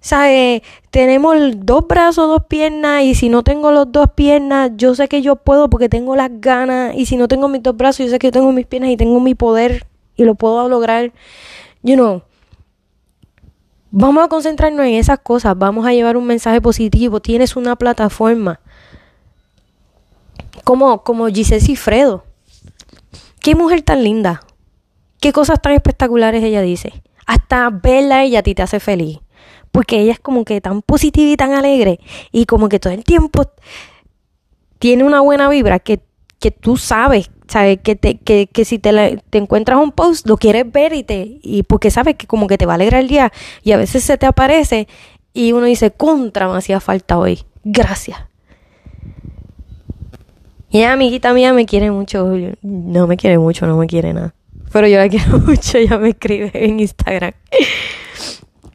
¿sabes? 0.00 0.62
Tenemos 0.90 1.36
dos 1.56 1.86
brazos, 1.86 2.28
dos 2.28 2.46
piernas, 2.48 3.02
y 3.02 3.14
si 3.14 3.28
no 3.28 3.42
tengo 3.42 3.72
los 3.72 3.92
dos 3.92 4.12
piernas, 4.14 4.70
yo 4.76 4.94
sé 4.94 5.06
que 5.06 5.20
yo 5.20 5.36
puedo 5.36 5.68
porque 5.68 5.90
tengo 5.90 6.16
las 6.16 6.30
ganas, 6.32 6.94
y 6.96 7.04
si 7.04 7.18
no 7.18 7.28
tengo 7.28 7.46
mis 7.48 7.62
dos 7.62 7.76
brazos, 7.76 8.06
yo 8.06 8.10
sé 8.10 8.18
que 8.18 8.28
yo 8.28 8.32
tengo 8.32 8.52
mis 8.52 8.66
piernas 8.66 8.90
y 8.90 8.96
tengo 8.96 9.20
mi 9.20 9.34
poder 9.34 9.86
y 10.16 10.24
lo 10.24 10.34
puedo 10.34 10.66
lograr. 10.66 11.12
You 11.82 11.96
know, 11.96 12.22
Vamos 13.92 14.24
a 14.24 14.28
concentrarnos 14.28 14.86
en 14.86 14.94
esas 14.94 15.18
cosas, 15.18 15.58
vamos 15.58 15.84
a 15.84 15.92
llevar 15.92 16.16
un 16.16 16.24
mensaje 16.24 16.60
positivo, 16.60 17.20
tienes 17.20 17.56
una 17.56 17.74
plataforma. 17.74 18.60
Como, 20.62 21.02
como 21.02 21.26
Giselle 21.26 21.60
Cifredo. 21.60 22.24
Qué 23.40 23.56
mujer 23.56 23.82
tan 23.82 24.04
linda. 24.04 24.42
Qué 25.20 25.32
cosas 25.32 25.60
tan 25.60 25.72
espectaculares 25.72 26.44
ella 26.44 26.62
dice. 26.62 27.02
Hasta 27.26 27.68
verla 27.70 28.22
ella 28.22 28.40
a 28.40 28.42
ti 28.42 28.54
te 28.54 28.62
hace 28.62 28.78
feliz. 28.78 29.18
Porque 29.72 30.00
ella 30.00 30.12
es 30.12 30.20
como 30.20 30.44
que 30.44 30.60
tan 30.60 30.82
positiva 30.82 31.30
y 31.30 31.36
tan 31.36 31.52
alegre. 31.52 31.98
Y 32.30 32.46
como 32.46 32.68
que 32.68 32.78
todo 32.78 32.92
el 32.92 33.02
tiempo 33.02 33.50
tiene 34.78 35.02
una 35.02 35.20
buena 35.20 35.48
vibra 35.48 35.80
que, 35.80 36.00
que 36.40 36.50
tú 36.50 36.76
sabes 36.76 37.30
¿sabes? 37.50 37.80
Que, 37.82 37.96
te, 37.96 38.16
que, 38.16 38.46
que 38.46 38.64
si 38.64 38.78
te, 38.78 39.18
te, 39.28 39.38
encuentras 39.38 39.78
un 39.80 39.90
post, 39.90 40.26
lo 40.28 40.36
quieres 40.36 40.70
ver 40.70 40.92
y 40.92 41.02
te, 41.02 41.40
y 41.42 41.64
porque 41.64 41.90
sabes 41.90 42.14
que 42.14 42.28
como 42.28 42.46
que 42.46 42.56
te 42.56 42.64
va 42.64 42.74
a 42.74 42.76
alegrar 42.76 43.00
el 43.00 43.08
día 43.08 43.32
y 43.64 43.72
a 43.72 43.76
veces 43.76 44.04
se 44.04 44.16
te 44.16 44.26
aparece 44.26 44.86
y 45.32 45.52
uno 45.52 45.66
dice, 45.66 45.90
contra, 45.90 46.48
me 46.48 46.56
hacía 46.56 46.80
falta 46.80 47.18
hoy. 47.18 47.40
Gracias. 47.64 48.18
Y 50.70 50.82
amiguita 50.82 51.32
mía, 51.32 51.52
me 51.52 51.66
quiere 51.66 51.90
mucho. 51.90 52.32
No 52.62 53.06
me 53.08 53.16
quiere 53.16 53.38
mucho, 53.38 53.66
no 53.66 53.76
me 53.76 53.86
quiere 53.88 54.12
nada. 54.14 54.34
Pero 54.72 54.86
yo 54.86 54.98
la 54.98 55.08
quiero 55.10 55.38
mucho, 55.40 55.78
ella 55.78 55.98
me 55.98 56.10
escribe 56.10 56.52
en 56.54 56.78
Instagram. 56.80 57.32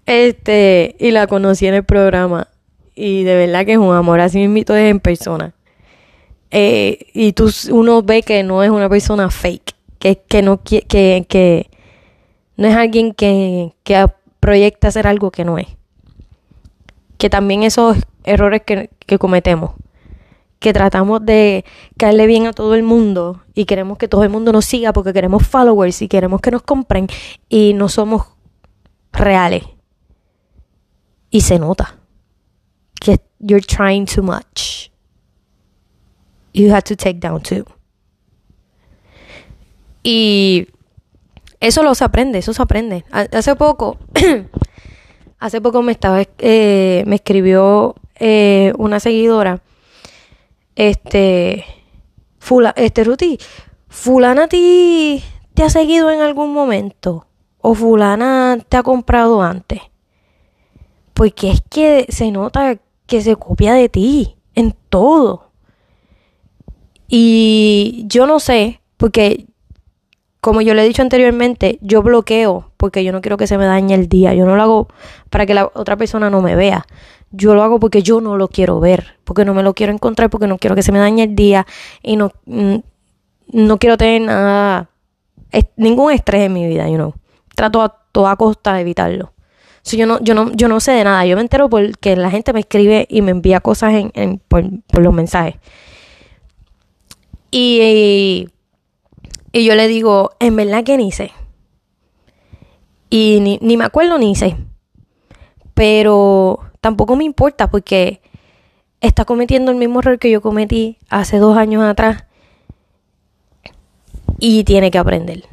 Este, 0.05 0.95
y 0.99 1.11
la 1.11 1.27
conocí 1.27 1.67
en 1.67 1.75
el 1.75 1.83
programa. 1.83 2.49
Y 2.93 3.23
de 3.23 3.35
verdad 3.35 3.65
que 3.65 3.73
es 3.73 3.77
un 3.77 3.95
amor, 3.95 4.19
así 4.19 4.37
me 4.37 4.43
invito 4.43 4.75
en 4.75 4.99
persona. 4.99 5.54
Eh, 6.51 7.07
y 7.13 7.33
tú, 7.33 7.51
uno 7.71 8.01
ve 8.01 8.23
que 8.23 8.43
no 8.43 8.63
es 8.63 8.69
una 8.69 8.89
persona 8.89 9.29
fake, 9.29 9.75
que, 9.99 10.21
que, 10.21 10.41
no, 10.41 10.61
que, 10.61 10.81
que 10.83 11.69
no 12.57 12.67
es 12.67 12.75
alguien 12.75 13.13
que, 13.13 13.73
que 13.83 14.05
proyecta 14.39 14.87
hacer 14.87 15.07
algo 15.07 15.31
que 15.31 15.45
no 15.45 15.57
es. 15.57 15.67
Que 17.17 17.29
también 17.29 17.63
esos 17.63 17.97
errores 18.23 18.61
que, 18.65 18.89
que 19.05 19.17
cometemos, 19.17 19.71
que 20.59 20.73
tratamos 20.73 21.25
de 21.25 21.65
caerle 21.97 22.27
bien 22.27 22.47
a 22.47 22.53
todo 22.53 22.75
el 22.75 22.83
mundo 22.83 23.41
y 23.53 23.65
queremos 23.65 23.97
que 23.97 24.07
todo 24.07 24.23
el 24.23 24.29
mundo 24.29 24.51
nos 24.51 24.65
siga 24.65 24.93
porque 24.93 25.13
queremos 25.13 25.47
followers 25.47 26.01
y 26.01 26.07
queremos 26.07 26.41
que 26.41 26.51
nos 26.51 26.61
compren 26.61 27.07
y 27.49 27.73
no 27.73 27.89
somos 27.89 28.23
reales. 29.11 29.63
Y 31.29 31.41
se 31.41 31.59
nota 31.59 31.97
que 33.01 33.19
you're 33.39 33.65
trying 33.65 34.05
too 34.05 34.23
much 34.23 34.89
you 36.55 36.71
have 36.71 36.83
to 36.83 36.95
take 36.95 37.19
down 37.19 37.41
too. 37.41 37.65
Y 40.01 40.67
eso 41.59 41.83
lo 41.83 41.93
se 41.95 42.03
aprende, 42.03 42.39
eso 42.39 42.53
se 42.53 42.61
aprende. 42.61 43.05
Hace 43.11 43.55
poco, 43.55 43.97
hace 45.39 45.61
poco 45.61 45.81
me 45.81 45.91
estaba, 45.91 46.23
eh, 46.39 47.03
me 47.05 47.15
escribió 47.15 47.95
eh, 48.15 48.71
una 48.77 48.99
seguidora, 48.99 49.61
este, 50.75 51.65
fula, 52.39 52.73
este 52.77 53.03
Ruti, 53.03 53.37
fulana 53.87 54.47
ti 54.47 55.23
te 55.53 55.63
ha 55.63 55.69
seguido 55.69 56.11
en 56.11 56.21
algún 56.21 56.53
momento 56.53 57.27
o 57.61 57.73
fulana 57.73 58.59
te 58.69 58.77
ha 58.77 58.83
comprado 58.83 59.41
antes. 59.41 59.81
Porque 61.13 61.49
es 61.49 61.61
que 61.69 62.05
se 62.09 62.29
nota 62.29 62.77
que 63.07 63.21
se 63.21 63.35
copia 63.35 63.73
de 63.73 63.89
ti 63.89 64.35
en 64.53 64.75
todo. 64.89 65.44
Y 67.07 68.05
yo 68.07 68.25
no 68.25 68.39
sé, 68.39 68.81
porque 68.97 69.45
como 70.45 70.61
yo 70.61 70.75
le 70.75 70.83
he 70.83 70.87
dicho 70.87 71.01
anteriormente, 71.01 71.79
yo 71.81 72.03
bloqueo 72.03 72.69
porque 72.77 73.03
yo 73.03 73.11
no 73.11 73.21
quiero 73.21 73.35
que 73.35 73.47
se 73.47 73.57
me 73.57 73.65
dañe 73.65 73.95
el 73.95 74.07
día. 74.07 74.35
Yo 74.35 74.45
no 74.45 74.55
lo 74.55 74.61
hago 74.61 74.87
para 75.31 75.47
que 75.47 75.55
la 75.55 75.71
otra 75.73 75.97
persona 75.97 76.29
no 76.29 76.43
me 76.43 76.55
vea. 76.55 76.85
Yo 77.31 77.55
lo 77.55 77.63
hago 77.63 77.79
porque 77.79 78.03
yo 78.03 78.21
no 78.21 78.37
lo 78.37 78.47
quiero 78.47 78.79
ver, 78.79 79.17
porque 79.23 79.43
no 79.43 79.55
me 79.55 79.63
lo 79.63 79.73
quiero 79.73 79.91
encontrar, 79.91 80.29
porque 80.29 80.45
no 80.45 80.59
quiero 80.59 80.75
que 80.75 80.83
se 80.83 80.91
me 80.91 80.99
dañe 80.99 81.23
el 81.23 81.35
día 81.35 81.65
y 82.03 82.15
no, 82.15 82.31
mm, 82.45 82.75
no 83.53 83.77
quiero 83.79 83.97
tener 83.97 84.21
nada, 84.21 84.89
ningún 85.75 86.11
estrés 86.11 86.43
en 86.43 86.53
mi 86.53 86.67
vida, 86.67 86.87
you 86.89 86.95
know. 86.95 87.15
Trato 87.55 87.81
a 87.81 87.89
toda 88.11 88.35
costa 88.35 88.75
de 88.75 88.81
evitarlo. 88.81 89.33
yo, 89.83 90.05
no, 90.05 90.19
yo, 90.21 90.35
no, 90.35 90.51
yo 90.51 90.67
no 90.67 90.79
sé 90.79 90.91
de 90.91 91.03
nada, 91.05 91.25
yo 91.25 91.35
me 91.35 91.41
entero 91.41 91.69
porque 91.69 92.15
la 92.15 92.29
gente 92.29 92.53
me 92.53 92.59
escribe 92.59 93.07
y 93.09 93.23
me 93.23 93.31
envía 93.31 93.61
cosas 93.61 93.93
en, 94.13 94.39
por, 94.47 94.63
por 94.91 95.01
los 95.01 95.11
mensajes. 95.11 95.55
Y, 97.51 98.49
y 99.51 99.65
yo 99.65 99.75
le 99.75 99.87
digo, 99.87 100.31
en 100.39 100.55
verdad 100.55 100.83
que 100.83 100.97
ni 100.97 101.11
sé. 101.11 101.31
Y 103.09 103.39
ni, 103.41 103.59
ni 103.61 103.77
me 103.77 103.85
acuerdo 103.85 104.17
ni 104.17 104.35
sé. 104.35 104.57
Pero 105.73 106.59
tampoco 106.81 107.15
me 107.15 107.23
importa 107.23 107.69
porque 107.69 108.21
está 109.01 109.25
cometiendo 109.25 109.71
el 109.71 109.77
mismo 109.77 109.99
error 109.99 110.19
que 110.19 110.31
yo 110.31 110.41
cometí 110.41 110.97
hace 111.09 111.37
dos 111.37 111.57
años 111.57 111.83
atrás. 111.83 112.25
Y 114.39 114.63
tiene 114.65 114.91
que 114.91 114.97
aprender. 114.97 115.45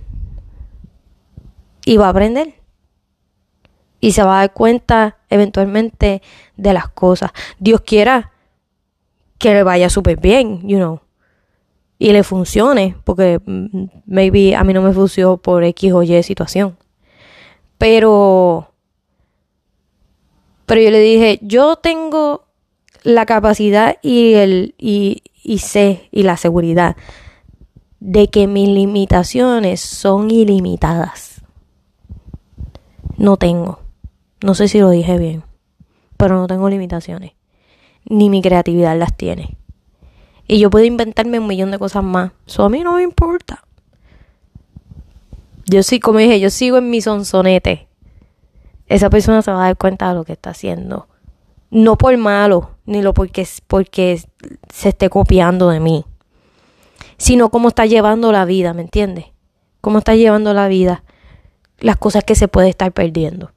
Y 1.84 1.96
va 1.96 2.06
a 2.06 2.10
aprender. 2.10 2.54
Y 4.00 4.12
se 4.12 4.24
va 4.24 4.38
a 4.38 4.40
dar 4.40 4.52
cuenta 4.52 5.18
eventualmente 5.30 6.22
de 6.56 6.72
las 6.72 6.88
cosas. 6.88 7.30
Dios 7.60 7.82
quiera 7.82 8.32
que 9.38 9.54
le 9.54 9.62
vaya 9.62 9.88
súper 9.88 10.18
bien, 10.18 10.66
you 10.66 10.78
know 10.78 11.00
y 12.02 12.12
le 12.12 12.24
funcione, 12.24 12.96
porque 13.04 13.40
mm, 13.46 13.84
maybe 14.06 14.56
a 14.56 14.64
mí 14.64 14.72
no 14.72 14.82
me 14.82 14.92
funcionó 14.92 15.36
por 15.36 15.62
X 15.62 15.92
o 15.92 16.02
Y 16.02 16.20
situación. 16.24 16.76
Pero, 17.78 18.72
pero 20.66 20.80
yo 20.80 20.90
le 20.90 20.98
dije, 20.98 21.38
yo 21.42 21.76
tengo 21.76 22.46
la 23.04 23.24
capacidad 23.24 23.98
y 24.02 24.34
el 24.34 24.74
y, 24.78 25.22
y 25.44 25.58
sé 25.58 26.08
y 26.10 26.24
la 26.24 26.36
seguridad 26.36 26.96
de 28.00 28.26
que 28.30 28.48
mis 28.48 28.68
limitaciones 28.68 29.80
son 29.80 30.28
ilimitadas. 30.28 31.40
No 33.16 33.36
tengo. 33.36 33.78
No 34.42 34.56
sé 34.56 34.66
si 34.66 34.80
lo 34.80 34.90
dije 34.90 35.18
bien, 35.18 35.44
pero 36.16 36.34
no 36.34 36.48
tengo 36.48 36.68
limitaciones. 36.68 37.34
Ni 38.06 38.28
mi 38.28 38.42
creatividad 38.42 38.98
las 38.98 39.16
tiene. 39.16 39.56
Y 40.46 40.58
yo 40.58 40.70
puedo 40.70 40.84
inventarme 40.84 41.38
un 41.38 41.46
millón 41.46 41.70
de 41.70 41.78
cosas 41.78 42.04
más. 42.04 42.32
Eso 42.46 42.64
a 42.64 42.68
mí 42.68 42.82
no 42.82 42.94
me 42.94 43.02
importa. 43.02 43.64
Yo 45.66 45.82
sí, 45.82 46.00
como 46.00 46.18
dije, 46.18 46.40
yo 46.40 46.50
sigo 46.50 46.78
en 46.78 46.90
mi 46.90 47.00
sonsonete. 47.00 47.88
Esa 48.86 49.08
persona 49.08 49.42
se 49.42 49.50
va 49.50 49.62
a 49.62 49.66
dar 49.66 49.76
cuenta 49.76 50.08
de 50.08 50.14
lo 50.14 50.24
que 50.24 50.32
está 50.32 50.50
haciendo. 50.50 51.08
No 51.70 51.96
por 51.96 52.14
malo, 52.18 52.72
ni 52.84 53.00
lo 53.00 53.14
porque, 53.14 53.46
porque 53.66 54.20
se 54.72 54.88
esté 54.90 55.08
copiando 55.08 55.70
de 55.70 55.80
mí. 55.80 56.04
Sino 57.16 57.50
cómo 57.50 57.68
está 57.68 57.86
llevando 57.86 58.32
la 58.32 58.44
vida, 58.44 58.74
¿me 58.74 58.82
entiendes? 58.82 59.26
Cómo 59.80 59.98
está 59.98 60.14
llevando 60.14 60.52
la 60.52 60.68
vida. 60.68 61.04
Las 61.78 61.96
cosas 61.96 62.24
que 62.24 62.34
se 62.34 62.48
puede 62.48 62.68
estar 62.68 62.92
perdiendo. 62.92 63.52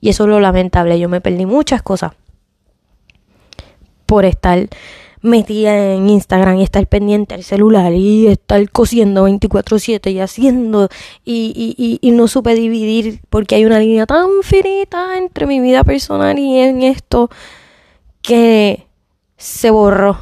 Y 0.00 0.08
eso 0.08 0.24
es 0.24 0.30
lo 0.30 0.40
lamentable. 0.40 0.98
Yo 0.98 1.08
me 1.08 1.20
perdí 1.20 1.46
muchas 1.46 1.82
cosas 1.82 2.12
por 4.06 4.24
estar 4.24 4.68
metida 5.24 5.94
en 5.94 6.10
Instagram 6.10 6.58
y 6.58 6.62
estar 6.62 6.86
pendiente 6.86 7.34
al 7.34 7.44
celular 7.44 7.94
y 7.94 8.26
estar 8.26 8.70
cosiendo 8.70 9.26
24/7 9.26 10.12
y 10.12 10.20
haciendo 10.20 10.90
y, 11.24 11.74
y, 11.78 11.98
y, 12.06 12.10
no 12.10 12.28
supe 12.28 12.54
dividir 12.54 13.20
porque 13.30 13.54
hay 13.54 13.64
una 13.64 13.78
línea 13.78 14.04
tan 14.04 14.28
finita 14.42 15.16
entre 15.16 15.46
mi 15.46 15.60
vida 15.60 15.82
personal 15.82 16.38
y 16.38 16.58
en 16.58 16.82
esto 16.82 17.30
que 18.20 18.86
se 19.38 19.70
borró. 19.70 20.18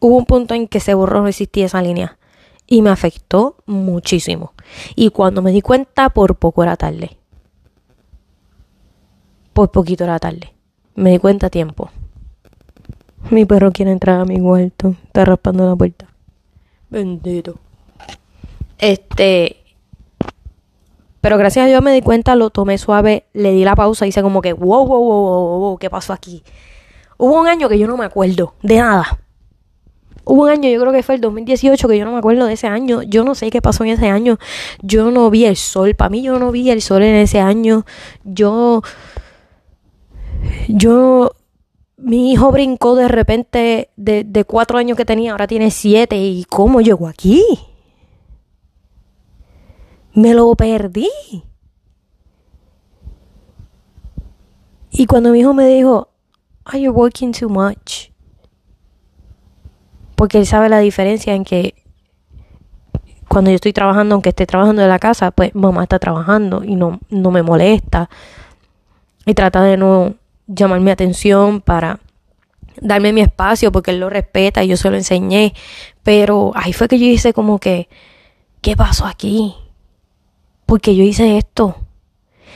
Hubo 0.00 0.16
un 0.16 0.24
punto 0.24 0.54
en 0.54 0.68
que 0.68 0.80
se 0.80 0.94
borró, 0.94 1.20
no 1.20 1.28
existía 1.28 1.66
esa 1.66 1.82
línea 1.82 2.18
y 2.66 2.80
me 2.80 2.88
afectó 2.88 3.56
muchísimo. 3.66 4.54
Y 4.94 5.10
cuando 5.10 5.42
me 5.42 5.52
di 5.52 5.60
cuenta, 5.60 6.08
por 6.08 6.36
poco 6.36 6.62
era 6.62 6.76
tarde. 6.76 7.18
Por 9.52 9.70
poquito 9.70 10.04
era 10.04 10.18
tarde. 10.18 10.54
Me 10.94 11.10
di 11.10 11.18
cuenta 11.18 11.48
a 11.48 11.50
tiempo. 11.50 11.90
Mi 13.30 13.44
perro 13.44 13.72
quiere 13.72 13.90
entrar 13.90 14.20
a 14.20 14.24
mi 14.24 14.40
cuarto. 14.40 14.94
Está 15.04 15.24
raspando 15.24 15.66
la 15.66 15.74
puerta. 15.74 16.06
Bendito. 16.90 17.58
Este. 18.78 19.56
Pero 21.20 21.38
gracias 21.38 21.64
a 21.64 21.68
Dios 21.68 21.82
me 21.82 21.92
di 21.92 22.02
cuenta, 22.02 22.36
lo 22.36 22.50
tomé 22.50 22.78
suave, 22.78 23.26
le 23.32 23.50
di 23.50 23.64
la 23.64 23.74
pausa 23.74 24.06
y 24.06 24.10
hice 24.10 24.22
como 24.22 24.40
que, 24.40 24.52
wow, 24.52 24.86
wow, 24.86 25.00
wow, 25.00 25.22
wow, 25.22 25.58
wow, 25.58 25.78
¿qué 25.78 25.90
pasó 25.90 26.12
aquí? 26.12 26.44
Hubo 27.18 27.40
un 27.40 27.48
año 27.48 27.68
que 27.68 27.80
yo 27.80 27.88
no 27.88 27.96
me 27.96 28.04
acuerdo 28.04 28.54
de 28.62 28.76
nada. 28.76 29.18
Hubo 30.24 30.44
un 30.44 30.50
año, 30.50 30.68
yo 30.68 30.80
creo 30.80 30.92
que 30.92 31.02
fue 31.02 31.16
el 31.16 31.20
2018, 31.20 31.88
que 31.88 31.98
yo 31.98 32.04
no 32.04 32.12
me 32.12 32.18
acuerdo 32.18 32.46
de 32.46 32.52
ese 32.52 32.68
año. 32.68 33.02
Yo 33.02 33.24
no 33.24 33.34
sé 33.34 33.50
qué 33.50 33.60
pasó 33.60 33.84
en 33.84 33.90
ese 33.90 34.08
año. 34.08 34.38
Yo 34.82 35.10
no 35.10 35.30
vi 35.30 35.46
el 35.46 35.56
sol. 35.56 35.94
Para 35.94 36.10
mí, 36.10 36.22
yo 36.22 36.38
no 36.38 36.52
vi 36.52 36.70
el 36.70 36.82
sol 36.82 37.02
en 37.02 37.14
ese 37.14 37.40
año. 37.40 37.84
Yo. 38.24 38.82
Yo 40.68 41.32
mi 41.96 42.32
hijo 42.32 42.52
brincó 42.52 42.94
de 42.94 43.08
repente 43.08 43.90
de, 43.96 44.44
cuatro 44.46 44.78
años 44.78 44.96
que 44.96 45.04
tenía, 45.04 45.32
ahora 45.32 45.46
tiene 45.46 45.70
siete. 45.70 46.16
¿Y 46.16 46.44
cómo 46.44 46.80
llegó 46.80 47.08
aquí? 47.08 47.42
Me 50.12 50.34
lo 50.34 50.54
perdí. 50.54 51.10
Y 54.90 55.06
cuando 55.06 55.30
mi 55.30 55.40
hijo 55.40 55.52
me 55.54 55.66
dijo, 55.66 56.08
Are 56.64 56.80
you 56.80 56.92
working 56.92 57.32
too 57.32 57.48
much? 57.48 58.10
Porque 60.16 60.38
él 60.38 60.46
sabe 60.46 60.68
la 60.68 60.78
diferencia 60.78 61.34
en 61.34 61.44
que 61.44 61.74
cuando 63.28 63.50
yo 63.50 63.56
estoy 63.56 63.72
trabajando, 63.72 64.14
aunque 64.14 64.30
esté 64.30 64.46
trabajando 64.46 64.82
en 64.82 64.88
la 64.88 64.98
casa, 64.98 65.30
pues 65.30 65.54
mamá 65.54 65.82
está 65.82 65.98
trabajando 65.98 66.64
y 66.64 66.74
no, 66.74 67.00
no 67.10 67.30
me 67.30 67.42
molesta. 67.42 68.08
Y 69.26 69.34
trata 69.34 69.62
de 69.62 69.76
no 69.76 70.14
llamar 70.46 70.80
mi 70.80 70.90
atención, 70.90 71.60
para 71.60 72.00
darme 72.80 73.12
mi 73.12 73.20
espacio, 73.20 73.72
porque 73.72 73.90
él 73.90 74.00
lo 74.00 74.10
respeta 74.10 74.62
y 74.64 74.68
yo 74.68 74.76
se 74.76 74.90
lo 74.90 74.96
enseñé. 74.96 75.54
Pero 76.02 76.52
ahí 76.54 76.72
fue 76.72 76.88
que 76.88 76.98
yo 76.98 77.06
hice 77.06 77.32
como 77.32 77.58
que, 77.58 77.88
¿qué 78.60 78.76
pasó 78.76 79.06
aquí? 79.06 79.54
Porque 80.66 80.94
yo 80.96 81.02
hice 81.02 81.38
esto. 81.38 81.76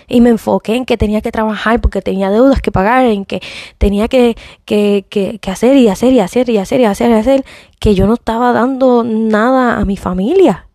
Y 0.08 0.20
me 0.20 0.30
enfoqué 0.30 0.74
en 0.74 0.86
que 0.86 0.96
tenía 0.96 1.20
que 1.20 1.30
trabajar 1.30 1.80
porque 1.80 2.02
tenía 2.02 2.30
deudas 2.30 2.60
que 2.60 2.72
pagar, 2.72 3.04
en 3.04 3.24
que 3.24 3.40
tenía 3.78 4.08
que, 4.08 4.36
que, 4.64 5.06
que, 5.08 5.38
que 5.38 5.50
hacer 5.50 5.76
y 5.76 5.88
hacer 5.88 6.12
y 6.12 6.20
hacer 6.20 6.48
y 6.48 6.58
hacer 6.58 6.80
y 6.80 6.84
hacer 6.84 7.10
y 7.10 7.14
hacer, 7.14 7.44
que 7.78 7.94
yo 7.94 8.08
no 8.08 8.14
estaba 8.14 8.52
dando 8.52 9.04
nada 9.04 9.78
a 9.78 9.84
mi 9.84 9.96
familia. 9.96 10.68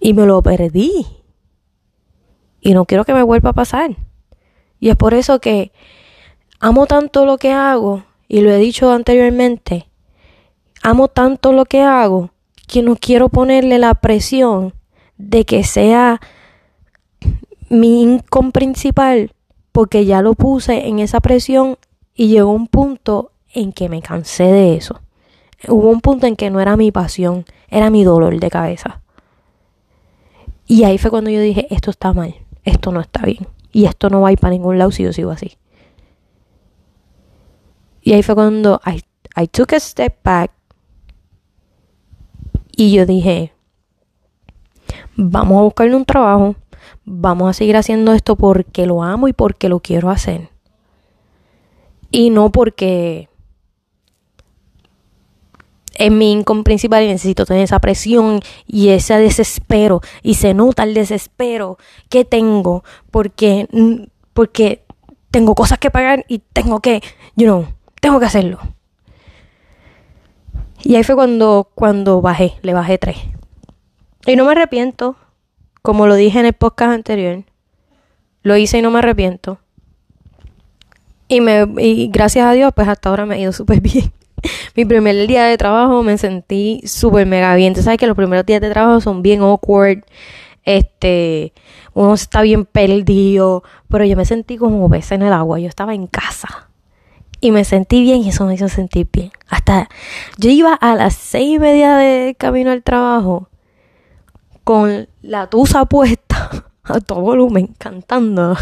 Y 0.00 0.14
me 0.14 0.24
lo 0.24 0.42
perdí. 0.42 1.06
Y 2.62 2.72
no 2.72 2.86
quiero 2.86 3.04
que 3.04 3.12
me 3.12 3.22
vuelva 3.22 3.50
a 3.50 3.54
pasar. 3.54 3.96
Y 4.80 4.88
es 4.88 4.96
por 4.96 5.14
eso 5.14 5.40
que 5.40 5.72
amo 6.58 6.86
tanto 6.86 7.26
lo 7.26 7.38
que 7.38 7.52
hago, 7.52 8.04
y 8.28 8.40
lo 8.40 8.50
he 8.50 8.58
dicho 8.58 8.90
anteriormente, 8.90 9.88
amo 10.82 11.08
tanto 11.08 11.52
lo 11.52 11.64
que 11.66 11.82
hago 11.82 12.30
que 12.66 12.82
no 12.82 12.96
quiero 12.96 13.28
ponerle 13.28 13.78
la 13.78 13.94
presión 13.94 14.72
de 15.18 15.44
que 15.44 15.64
sea 15.64 16.20
mi 17.68 18.02
income 18.02 18.52
principal, 18.52 19.32
porque 19.72 20.04
ya 20.04 20.22
lo 20.22 20.34
puse 20.34 20.86
en 20.86 20.98
esa 20.98 21.20
presión 21.20 21.76
y 22.14 22.28
llegó 22.28 22.52
un 22.52 22.68
punto 22.68 23.32
en 23.52 23.72
que 23.72 23.88
me 23.88 24.02
cansé 24.02 24.44
de 24.44 24.76
eso. 24.76 25.00
Hubo 25.68 25.90
un 25.90 26.00
punto 26.00 26.26
en 26.26 26.36
que 26.36 26.50
no 26.50 26.60
era 26.60 26.76
mi 26.76 26.90
pasión, 26.90 27.44
era 27.68 27.90
mi 27.90 28.04
dolor 28.04 28.38
de 28.38 28.50
cabeza. 28.50 29.02
Y 30.66 30.84
ahí 30.84 30.98
fue 30.98 31.10
cuando 31.10 31.30
yo 31.30 31.40
dije, 31.40 31.66
esto 31.70 31.90
está 31.90 32.12
mal, 32.12 32.34
esto 32.64 32.92
no 32.92 33.00
está 33.00 33.22
bien. 33.22 33.46
Y 33.72 33.84
esto 33.84 34.10
no 34.10 34.20
va 34.20 34.28
a 34.28 34.32
ir 34.32 34.38
para 34.38 34.52
ningún 34.52 34.78
lado 34.78 34.90
si 34.90 35.02
yo 35.02 35.12
sigo 35.12 35.30
así. 35.30 35.56
Y 38.02 38.12
ahí 38.12 38.22
fue 38.22 38.34
cuando 38.34 38.80
I, 38.84 39.02
I 39.40 39.46
took 39.46 39.72
a 39.72 39.80
step 39.80 40.16
back 40.24 40.52
y 42.76 42.92
yo 42.92 43.06
dije, 43.06 43.52
vamos 45.16 45.58
a 45.58 45.62
buscarle 45.62 45.94
un 45.94 46.04
trabajo, 46.04 46.56
vamos 47.04 47.50
a 47.50 47.52
seguir 47.52 47.76
haciendo 47.76 48.12
esto 48.12 48.36
porque 48.36 48.86
lo 48.86 49.02
amo 49.02 49.28
y 49.28 49.32
porque 49.32 49.68
lo 49.68 49.80
quiero 49.80 50.10
hacer. 50.10 50.48
Y 52.10 52.30
no 52.30 52.50
porque 52.50 53.29
es 56.00 56.10
mi 56.10 56.32
income 56.32 56.62
principal 56.62 57.02
y 57.02 57.08
necesito 57.08 57.44
tener 57.44 57.62
esa 57.62 57.78
presión 57.78 58.40
y 58.66 58.88
ese 58.88 59.18
desespero 59.18 60.00
y 60.22 60.34
se 60.34 60.54
nota 60.54 60.84
el 60.84 60.94
desespero 60.94 61.76
que 62.08 62.24
tengo 62.24 62.84
porque 63.10 63.68
porque 64.32 64.82
tengo 65.30 65.54
cosas 65.54 65.78
que 65.78 65.90
pagar 65.90 66.24
y 66.26 66.38
tengo 66.38 66.80
que, 66.80 67.02
you 67.36 67.44
know, 67.44 67.66
tengo 68.00 68.18
que 68.18 68.24
hacerlo. 68.24 68.58
Y 70.82 70.96
ahí 70.96 71.04
fue 71.04 71.16
cuando 71.16 71.70
cuando 71.74 72.22
bajé, 72.22 72.54
le 72.62 72.72
bajé 72.72 72.96
tres. 72.96 73.18
Y 74.26 74.36
no 74.36 74.46
me 74.46 74.52
arrepiento, 74.52 75.16
como 75.82 76.06
lo 76.06 76.14
dije 76.14 76.40
en 76.40 76.46
el 76.46 76.54
podcast 76.54 76.92
anterior. 76.92 77.44
Lo 78.42 78.56
hice 78.56 78.78
y 78.78 78.82
no 78.82 78.90
me 78.90 79.00
arrepiento. 79.00 79.58
Y 81.28 81.42
me 81.42 81.66
y 81.76 82.08
gracias 82.08 82.46
a 82.46 82.52
Dios, 82.52 82.72
pues 82.74 82.88
hasta 82.88 83.10
ahora 83.10 83.26
me 83.26 83.34
ha 83.34 83.38
ido 83.38 83.52
súper 83.52 83.80
bien. 83.82 84.14
mi 84.76 84.84
primer 84.84 85.26
día 85.26 85.44
de 85.44 85.56
trabajo 85.56 86.02
me 86.02 86.18
sentí 86.18 86.80
súper 86.84 87.26
mega 87.26 87.54
bien. 87.54 87.74
Tú 87.74 87.82
sabes 87.82 87.98
que 87.98 88.06
los 88.06 88.16
primeros 88.16 88.46
días 88.46 88.60
de 88.60 88.70
trabajo 88.70 89.00
son 89.00 89.22
bien 89.22 89.40
awkward. 89.40 90.04
Este, 90.64 91.52
uno 91.94 92.14
está 92.14 92.42
bien 92.42 92.64
perdido, 92.64 93.62
pero 93.88 94.04
yo 94.04 94.16
me 94.16 94.24
sentí 94.24 94.56
como 94.56 94.88
pez 94.88 95.12
en 95.12 95.22
el 95.22 95.32
agua. 95.32 95.58
Yo 95.58 95.68
estaba 95.68 95.94
en 95.94 96.06
casa 96.06 96.68
y 97.40 97.50
me 97.50 97.64
sentí 97.64 98.02
bien 98.02 98.22
y 98.22 98.28
eso 98.28 98.46
me 98.46 98.54
hizo 98.54 98.68
sentir 98.68 99.08
bien. 99.12 99.30
Hasta 99.48 99.88
yo 100.36 100.50
iba 100.50 100.74
a 100.74 100.94
las 100.94 101.14
seis 101.14 101.56
y 101.56 101.58
media 101.58 101.96
de 101.96 102.34
camino 102.38 102.70
al 102.70 102.82
trabajo 102.82 103.48
con 104.64 105.08
la 105.22 105.48
tusa 105.48 105.86
puesta 105.86 106.66
a 106.84 107.00
todo 107.00 107.20
volumen, 107.20 107.74
cantando 107.78 108.56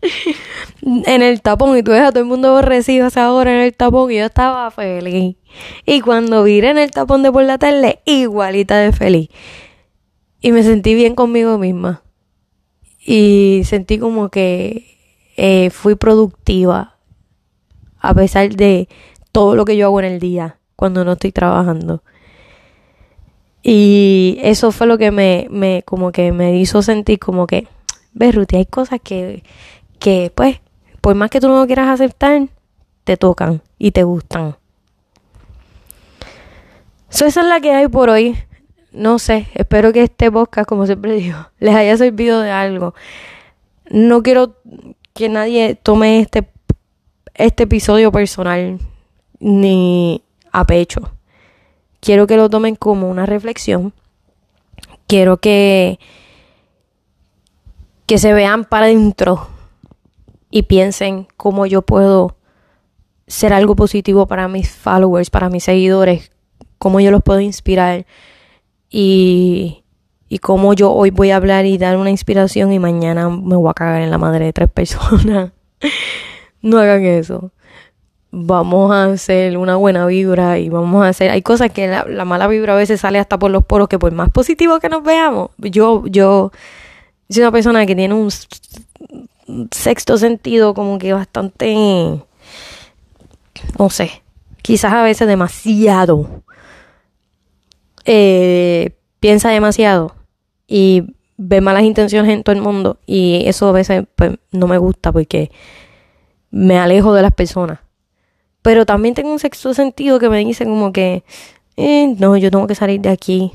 en 0.82 1.22
el 1.22 1.42
tapón 1.42 1.76
y 1.76 1.82
tú 1.82 1.90
ves 1.90 2.02
a 2.02 2.10
todo 2.10 2.20
el 2.20 2.26
mundo 2.26 2.48
aborrecido 2.48 3.04
a 3.04 3.08
esa 3.08 3.32
hora 3.32 3.52
en 3.52 3.62
el 3.62 3.74
tapón 3.74 4.10
y 4.10 4.16
yo 4.16 4.26
estaba 4.26 4.70
feliz. 4.70 5.36
Y 5.84 6.00
cuando 6.00 6.44
viré 6.44 6.70
en 6.70 6.78
el 6.78 6.90
tapón 6.90 7.22
de 7.22 7.32
por 7.32 7.44
la 7.44 7.58
tarde, 7.58 8.00
igualita 8.04 8.78
de 8.78 8.92
feliz. 8.92 9.28
Y 10.40 10.52
me 10.52 10.62
sentí 10.62 10.94
bien 10.94 11.14
conmigo 11.14 11.58
misma. 11.58 12.02
Y 13.04 13.62
sentí 13.64 13.98
como 13.98 14.28
que 14.28 14.98
eh, 15.36 15.70
fui 15.70 15.94
productiva 15.94 16.96
a 18.00 18.14
pesar 18.14 18.50
de 18.50 18.88
todo 19.32 19.56
lo 19.56 19.64
que 19.64 19.76
yo 19.76 19.86
hago 19.86 20.00
en 20.00 20.06
el 20.06 20.20
día 20.20 20.58
cuando 20.76 21.04
no 21.04 21.12
estoy 21.12 21.32
trabajando. 21.32 22.02
Y 23.62 24.38
eso 24.42 24.70
fue 24.70 24.86
lo 24.86 24.98
que 24.98 25.10
me, 25.10 25.48
me 25.50 25.82
como 25.84 26.12
que 26.12 26.32
me 26.32 26.56
hizo 26.58 26.82
sentir 26.82 27.18
como 27.18 27.46
que, 27.46 27.66
ves 28.12 28.34
Ruti, 28.34 28.56
hay 28.56 28.66
cosas 28.66 29.00
que 29.02 29.42
que 29.98 30.32
pues, 30.34 30.60
por 31.00 31.14
más 31.14 31.30
que 31.30 31.40
tú 31.40 31.48
no 31.48 31.60
lo 31.60 31.66
quieras 31.66 31.88
aceptar, 31.88 32.48
te 33.04 33.16
tocan 33.16 33.62
y 33.78 33.92
te 33.92 34.02
gustan. 34.02 34.56
esa 37.10 37.26
es 37.26 37.36
la 37.36 37.60
que 37.60 37.72
hay 37.72 37.88
por 37.88 38.10
hoy. 38.10 38.36
No 38.92 39.18
sé, 39.18 39.48
espero 39.54 39.92
que 39.92 40.02
este 40.02 40.30
podcast, 40.30 40.68
como 40.68 40.86
siempre 40.86 41.12
digo, 41.20 41.38
les 41.58 41.74
haya 41.74 41.96
servido 41.96 42.40
de 42.40 42.50
algo. 42.50 42.94
No 43.90 44.22
quiero 44.22 44.56
que 45.14 45.28
nadie 45.28 45.74
tome 45.74 46.20
este, 46.20 46.48
este 47.34 47.64
episodio 47.64 48.12
personal 48.12 48.78
ni 49.40 50.22
a 50.52 50.64
pecho. 50.64 51.12
Quiero 52.00 52.26
que 52.26 52.36
lo 52.36 52.48
tomen 52.48 52.76
como 52.76 53.08
una 53.08 53.26
reflexión. 53.26 53.92
Quiero 55.06 55.38
que, 55.38 55.98
que 58.06 58.18
se 58.18 58.32
vean 58.32 58.64
para 58.64 58.86
adentro 58.86 59.48
y 60.50 60.62
piensen 60.62 61.26
cómo 61.36 61.66
yo 61.66 61.82
puedo 61.82 62.36
ser 63.26 63.52
algo 63.52 63.76
positivo 63.76 64.26
para 64.26 64.48
mis 64.48 64.70
followers, 64.70 65.30
para 65.30 65.50
mis 65.50 65.64
seguidores, 65.64 66.32
cómo 66.78 67.00
yo 67.00 67.10
los 67.10 67.22
puedo 67.22 67.40
inspirar 67.40 68.06
y, 68.90 69.84
y 70.28 70.38
cómo 70.38 70.74
yo 70.74 70.92
hoy 70.92 71.10
voy 71.10 71.30
a 71.30 71.36
hablar 71.36 71.66
y 71.66 71.78
dar 71.78 71.96
una 71.96 72.10
inspiración 72.10 72.72
y 72.72 72.78
mañana 72.78 73.28
me 73.28 73.56
voy 73.56 73.70
a 73.70 73.74
cagar 73.74 74.02
en 74.02 74.10
la 74.10 74.18
madre 74.18 74.46
de 74.46 74.52
tres 74.52 74.70
personas. 74.72 75.52
no 76.62 76.78
hagan 76.78 77.04
eso. 77.04 77.52
vamos 78.30 78.92
a 78.92 79.04
hacer 79.04 79.56
una 79.58 79.76
buena 79.76 80.06
vibra 80.06 80.58
y 80.58 80.68
vamos 80.68 81.04
a 81.04 81.08
hacer, 81.08 81.30
hay 81.30 81.42
cosas 81.42 81.70
que 81.70 81.86
la, 81.88 82.24
mala 82.24 82.48
vibra 82.48 82.74
a 82.74 82.76
veces 82.76 83.00
sale 83.00 83.18
hasta 83.18 83.38
por 83.38 83.50
los 83.50 83.64
poros, 83.64 83.88
que 83.88 83.98
por 83.98 84.12
más 84.12 84.30
positivo 84.30 84.80
que 84.80 84.88
nos 84.88 85.02
veamos, 85.02 85.50
yo, 85.58 86.04
yo 86.06 86.50
soy 87.30 87.42
una 87.42 87.52
persona 87.52 87.86
que 87.86 87.94
tiene 87.94 88.14
un 88.14 88.30
sexto 89.70 90.18
sentido 90.18 90.74
como 90.74 90.98
que 90.98 91.12
bastante, 91.12 92.22
no 93.78 93.90
sé, 93.90 94.22
quizás 94.62 94.92
a 94.92 95.02
veces 95.02 95.26
demasiado, 95.28 96.42
eh, 98.04 98.96
piensa 99.20 99.50
demasiado 99.50 100.14
y 100.66 101.14
ve 101.36 101.60
malas 101.60 101.84
intenciones 101.84 102.32
en 102.32 102.42
todo 102.42 102.54
el 102.54 102.62
mundo 102.62 102.98
y 103.06 103.44
eso 103.46 103.68
a 103.68 103.72
veces 103.72 104.04
pues, 104.16 104.32
no 104.50 104.66
me 104.66 104.78
gusta 104.78 105.12
porque 105.12 105.50
me 106.50 106.78
alejo 106.78 107.14
de 107.14 107.22
las 107.22 107.32
personas. 107.32 107.80
Pero 108.62 108.84
también 108.84 109.14
tengo 109.14 109.30
un 109.30 109.38
sexto 109.38 109.72
sentido 109.72 110.18
que 110.18 110.28
me 110.28 110.38
dice 110.38 110.64
como 110.64 110.92
que, 110.92 111.24
eh, 111.76 112.14
no, 112.18 112.36
yo 112.36 112.50
tengo 112.50 112.66
que 112.66 112.74
salir 112.74 113.00
de 113.00 113.10
aquí. 113.10 113.52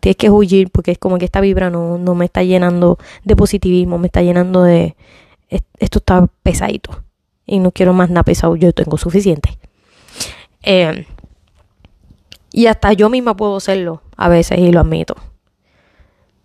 Tienes 0.00 0.16
que 0.16 0.30
huir 0.30 0.70
porque 0.70 0.90
es 0.90 0.98
como 0.98 1.18
que 1.18 1.24
esta 1.24 1.40
vibra 1.40 1.70
no, 1.70 1.98
no 1.98 2.14
me 2.14 2.24
está 2.24 2.42
llenando 2.42 2.98
de 3.24 3.36
positivismo, 3.36 3.98
me 3.98 4.06
está 4.06 4.22
llenando 4.22 4.62
de, 4.62 4.96
esto 5.78 5.98
está 5.98 6.26
pesadito 6.42 7.02
y 7.46 7.58
no 7.58 7.72
quiero 7.72 7.92
más 7.92 8.10
nada 8.10 8.24
pesado, 8.24 8.56
yo 8.56 8.72
tengo 8.72 8.98
suficiente. 8.98 9.58
Eh, 10.62 11.06
y 12.52 12.66
hasta 12.66 12.92
yo 12.92 13.08
misma 13.08 13.36
puedo 13.36 13.56
hacerlo 13.56 14.02
a 14.16 14.28
veces 14.28 14.58
y 14.58 14.70
lo 14.72 14.80
admito. 14.80 15.16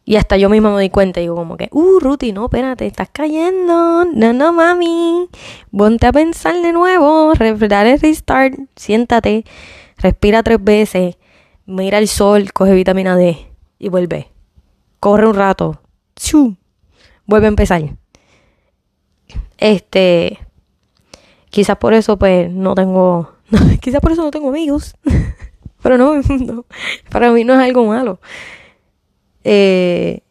Y 0.06 0.18
hasta 0.18 0.36
yo 0.36 0.50
misma 0.50 0.70
me 0.70 0.76
doy 0.76 0.90
cuenta 0.90 1.22
y 1.22 1.24
digo 1.24 1.36
como 1.36 1.56
que, 1.56 1.70
uh, 1.72 2.00
Ruti, 2.00 2.34
no, 2.34 2.46
espérate, 2.46 2.86
estás 2.86 3.10
cayendo. 3.12 4.06
No, 4.06 4.34
no, 4.34 4.52
mami. 4.52 5.30
Ponte 5.72 6.08
a 6.08 6.12
pensar 6.12 6.56
de 6.62 6.74
nuevo. 6.74 7.34
Dale 7.34 7.98
restart. 7.98 8.56
Siéntate. 8.76 9.46
Respira 9.98 10.44
tres 10.44 10.62
veces. 10.62 11.16
Mira 11.66 11.98
el 11.98 12.08
sol. 12.08 12.52
Coge 12.54 12.74
vitamina 12.74 13.16
D. 13.16 13.38
Y 13.80 13.90
vuelve. 13.90 14.30
Corre 15.00 15.28
un 15.28 15.36
rato. 15.36 15.82
¡Chu! 16.16 16.56
Vuelve 17.26 17.48
a 17.48 17.50
empezar. 17.50 17.82
Este. 19.58 20.40
Quizás 21.50 21.78
por 21.78 21.94
eso, 21.94 22.18
pues, 22.18 22.52
no 22.52 22.76
tengo. 22.76 23.34
quizás 23.82 24.02
por 24.02 24.12
eso 24.12 24.24
no 24.24 24.32
tengo 24.32 24.50
amigos. 24.50 24.96
Pero 25.84 25.98
no, 25.98 26.16
no, 26.40 26.66
para 27.10 27.32
mí 27.32 27.44
no 27.44 27.54
es 27.54 27.60
algo 27.60 27.86
malo. 27.86 28.20
Eh, 29.44 30.22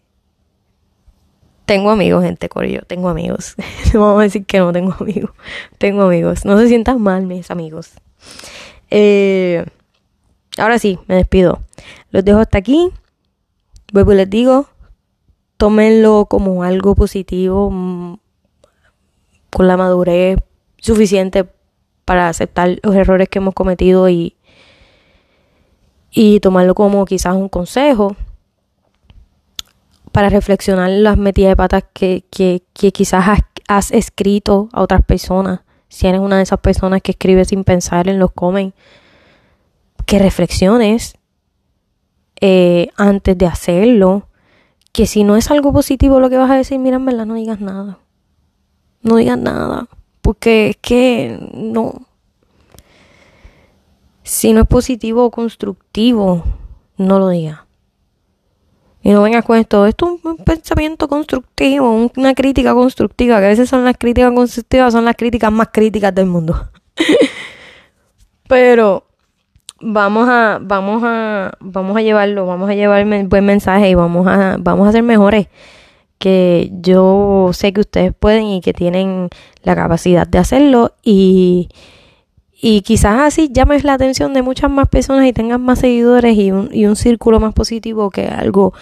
tengo 1.67 1.91
amigos, 1.91 2.25
gente, 2.25 2.49
Corillo, 2.49 2.81
tengo 2.87 3.09
amigos. 3.09 3.55
no 3.95 4.01
vamos 4.01 4.21
a 4.21 4.23
decir 4.25 4.45
que 4.47 4.59
no 4.59 4.73
tengo 4.73 4.97
amigos. 4.99 5.31
Tengo 5.79 6.03
amigos. 6.03 6.45
No 6.45 6.59
se 6.59 6.69
sientan 6.69 7.01
mal, 7.01 7.27
mis 7.27 7.51
amigos. 7.51 7.93
Eh, 8.91 9.65
ahora 10.59 10.79
sí, 10.79 10.99
me 11.07 11.17
despido. 11.17 11.61
Los 12.11 12.25
dejo 12.25 12.39
hasta 12.39 12.59
aquí. 12.59 12.91
Vuelvo 13.93 14.13
y 14.13 14.17
les 14.17 14.31
digo, 14.31 14.67
tómenlo 15.57 16.27
como 16.27 16.63
algo 16.63 16.95
positivo, 16.95 17.71
mm, 17.71 18.19
con 19.51 19.69
la 19.69 19.77
madurez 19.77 20.39
suficiente 20.79 21.47
para 22.05 22.29
aceptar 22.29 22.79
los 22.83 22.95
errores 22.95 23.29
que 23.29 23.39
hemos 23.39 23.55
cometido 23.55 24.09
y, 24.09 24.37
y 26.11 26.41
tomarlo 26.41 26.75
como 26.75 27.05
quizás 27.05 27.35
un 27.35 27.49
consejo 27.49 28.17
para 30.13 30.29
reflexionar 30.29 30.91
las 30.91 31.17
metidas 31.17 31.53
de 31.53 31.57
patas 31.57 31.85
que, 31.93 32.25
que, 32.31 32.63
quizás 32.93 33.41
has, 33.67 33.91
escrito 33.91 34.69
a 34.73 34.83
otras 34.83 35.03
personas. 35.03 35.61
Si 35.89 36.07
eres 36.07 36.21
una 36.21 36.37
de 36.37 36.43
esas 36.43 36.61
personas 36.61 37.01
que 37.01 37.13
escribe 37.13 37.45
sin 37.45 37.65
pensar 37.65 38.09
en 38.09 38.19
los 38.19 38.33
comen, 38.33 38.75
que 40.05 40.19
reflexiones 40.19 41.15
eh, 42.41 42.89
antes 42.97 43.37
de 43.39 43.47
hacerlo. 43.47 44.29
Que 44.93 45.07
si 45.07 45.25
no 45.25 45.37
es 45.37 45.51
algo 45.51 45.73
positivo 45.73 46.21
lo 46.21 46.29
que 46.29 46.37
vas 46.37 46.51
a 46.51 46.57
decir, 46.57 46.79
mira, 46.79 46.97
en 46.97 47.07
verdad 47.07 47.27
no 47.27 47.35
digas 47.35 47.61
nada. 47.61 47.99
No 49.03 49.17
digas 49.17 49.39
nada. 49.39 49.89
Porque 50.21 50.71
es 50.71 50.77
que 50.77 51.39
no. 51.55 52.07
Si 54.23 54.53
no 54.53 54.61
es 54.61 54.67
positivo 54.69 55.25
o 55.25 55.31
constructivo, 55.31 56.45
no 56.97 57.19
lo 57.19 57.29
digas. 57.29 57.61
Y 59.03 59.11
no 59.11 59.23
vengas 59.23 59.45
con 59.45 59.59
esto, 59.59 59.85
esto 59.87 60.15
es 60.17 60.25
un 60.25 60.37
pensamiento 60.37 61.09
constructivo, 61.09 62.09
una 62.17 62.35
crítica 62.35 62.73
constructiva, 62.73 63.41
que 63.41 63.47
a 63.47 63.49
veces 63.49 63.69
son 63.69 63.85
las 63.85 63.97
críticas 63.99 64.33
constructivas, 64.33 64.93
son 64.93 65.05
las 65.05 65.17
críticas 65.17 65.51
más 65.51 65.69
críticas 65.73 66.15
del 66.15 66.27
mundo. 66.27 66.71
Pero 68.49 69.09
vamos 69.83 70.29
a, 70.29 70.59
vamos 70.63 71.03
a, 71.05 71.53
vamos 71.61 71.97
a 71.97 72.03
llevarlo, 72.03 72.47
vamos 72.47 72.71
a 72.71 72.75
llevarme 72.75 73.21
el 73.21 73.29
buen 73.29 73.45
mensaje 73.45 73.91
y 73.91 73.95
vamos 73.95 74.27
a, 74.27 74.57
vamos 74.59 74.89
a 74.89 74.93
ser 74.93 75.03
mejores. 75.03 75.49
Que 76.19 76.71
yo 76.81 77.51
sé 77.53 77.73
que 77.73 77.81
ustedes 77.81 78.15
pueden 78.15 78.45
y 78.45 78.61
que 78.61 78.73
tienen 78.73 79.29
la 79.65 79.75
capacidad 79.75 80.27
de 80.27 80.39
hacerlo 80.39 80.95
y, 81.03 81.69
y 82.53 82.83
quizás 82.83 83.21
así 83.21 83.51
llames 83.53 83.83
la 83.83 83.95
atención 83.95 84.33
de 84.33 84.43
muchas 84.43 84.71
más 84.71 84.89
personas 84.89 85.27
y 85.27 85.33
tengas 85.33 85.59
más 85.59 85.81
seguidores 85.81 86.39
y 86.39 86.53
un, 86.53 86.71
y 86.73 86.87
un 86.87 86.95
círculo 86.95 87.41
más 87.41 87.55
positivo 87.55 88.11
que 88.11 88.29
algo 88.29 88.73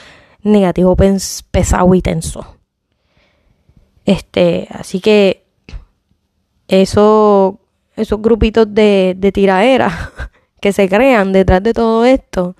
negativo, 0.42 0.96
pesado 0.96 1.94
y 1.94 2.02
tenso. 2.02 2.56
Este, 4.04 4.68
así 4.70 5.00
que 5.00 5.44
eso, 6.68 7.58
esos 7.96 8.20
grupitos 8.20 8.72
de, 8.72 9.14
de 9.16 9.32
tiraera 9.32 10.12
que 10.60 10.72
se 10.72 10.88
crean 10.88 11.32
detrás 11.32 11.62
de 11.62 11.72
todo 11.72 12.04
esto, 12.04 12.56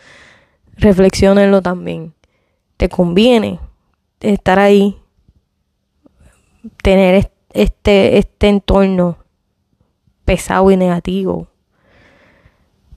reflexionenlo 0.77 1.63
también. 1.63 2.15
Te 2.77 2.89
conviene 2.89 3.61
estar 4.21 4.59
ahí, 4.59 4.97
tener 6.83 7.31
este, 7.53 8.19
este 8.19 8.49
entorno 8.49 9.19
pesado 10.25 10.71
y 10.71 10.77
negativo. 10.77 11.49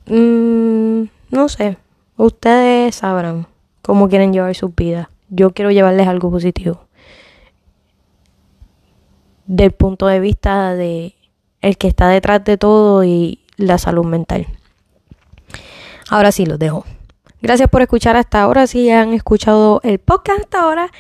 Mm, 0.06 1.04
no 1.32 1.50
sé, 1.50 1.78
ustedes 2.18 2.96
sabrán 2.96 3.48
cómo 3.82 4.10
quieren 4.10 4.34
llevar 4.34 4.54
sus 4.56 4.74
vidas. 4.76 5.08
Yo 5.30 5.52
quiero 5.52 5.72
llevarles 5.72 6.08
algo 6.08 6.30
positivo. 6.30 6.86
Del 9.46 9.72
punto 9.72 10.08
de 10.08 10.20
vista 10.20 10.74
de 10.76 11.16
el 11.62 11.78
que 11.78 11.88
está 11.88 12.08
detrás 12.10 12.44
de 12.44 12.58
todo 12.58 13.04
y 13.04 13.40
la 13.58 13.78
salud 13.78 14.06
mental. 14.06 14.48
Ahora 16.14 16.32
sí 16.32 16.46
los 16.46 16.60
dejo. 16.60 16.86
Gracias 17.42 17.68
por 17.70 17.82
escuchar 17.82 18.16
hasta 18.16 18.44
ahora. 18.44 18.68
Si 18.68 18.88
han 18.92 19.14
escuchado 19.14 19.82
el 19.84 19.98
podcast 19.98 20.42
hasta 20.42 20.62
ahora, 20.62 20.92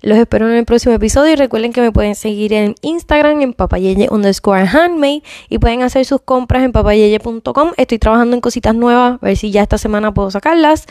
los 0.00 0.16
espero 0.16 0.48
en 0.48 0.56
el 0.56 0.64
próximo 0.64 0.94
episodio. 0.94 1.34
Y 1.34 1.36
recuerden 1.36 1.74
que 1.74 1.82
me 1.82 1.92
pueden 1.92 2.14
seguir 2.14 2.54
en 2.54 2.74
Instagram 2.80 3.42
en 3.42 3.52
papayeye 3.52 4.08
underscore 4.10 4.66
handmade 4.66 5.22
y 5.50 5.58
pueden 5.58 5.82
hacer 5.82 6.06
sus 6.06 6.22
compras 6.22 6.62
en 6.62 6.72
papayeye.com. 6.72 7.72
Estoy 7.76 7.98
trabajando 7.98 8.34
en 8.34 8.40
cositas 8.40 8.74
nuevas, 8.74 9.18
a 9.20 9.26
ver 9.26 9.36
si 9.36 9.50
ya 9.50 9.60
esta 9.60 9.76
semana 9.76 10.14
puedo 10.14 10.30
sacarlas. 10.30 10.86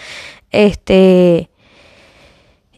Este. 0.52 1.50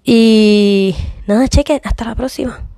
Y 0.06 0.96
nada, 1.28 1.50
chequen. 1.50 1.82
Hasta 1.84 2.06
la 2.06 2.16
próxima. 2.16 2.73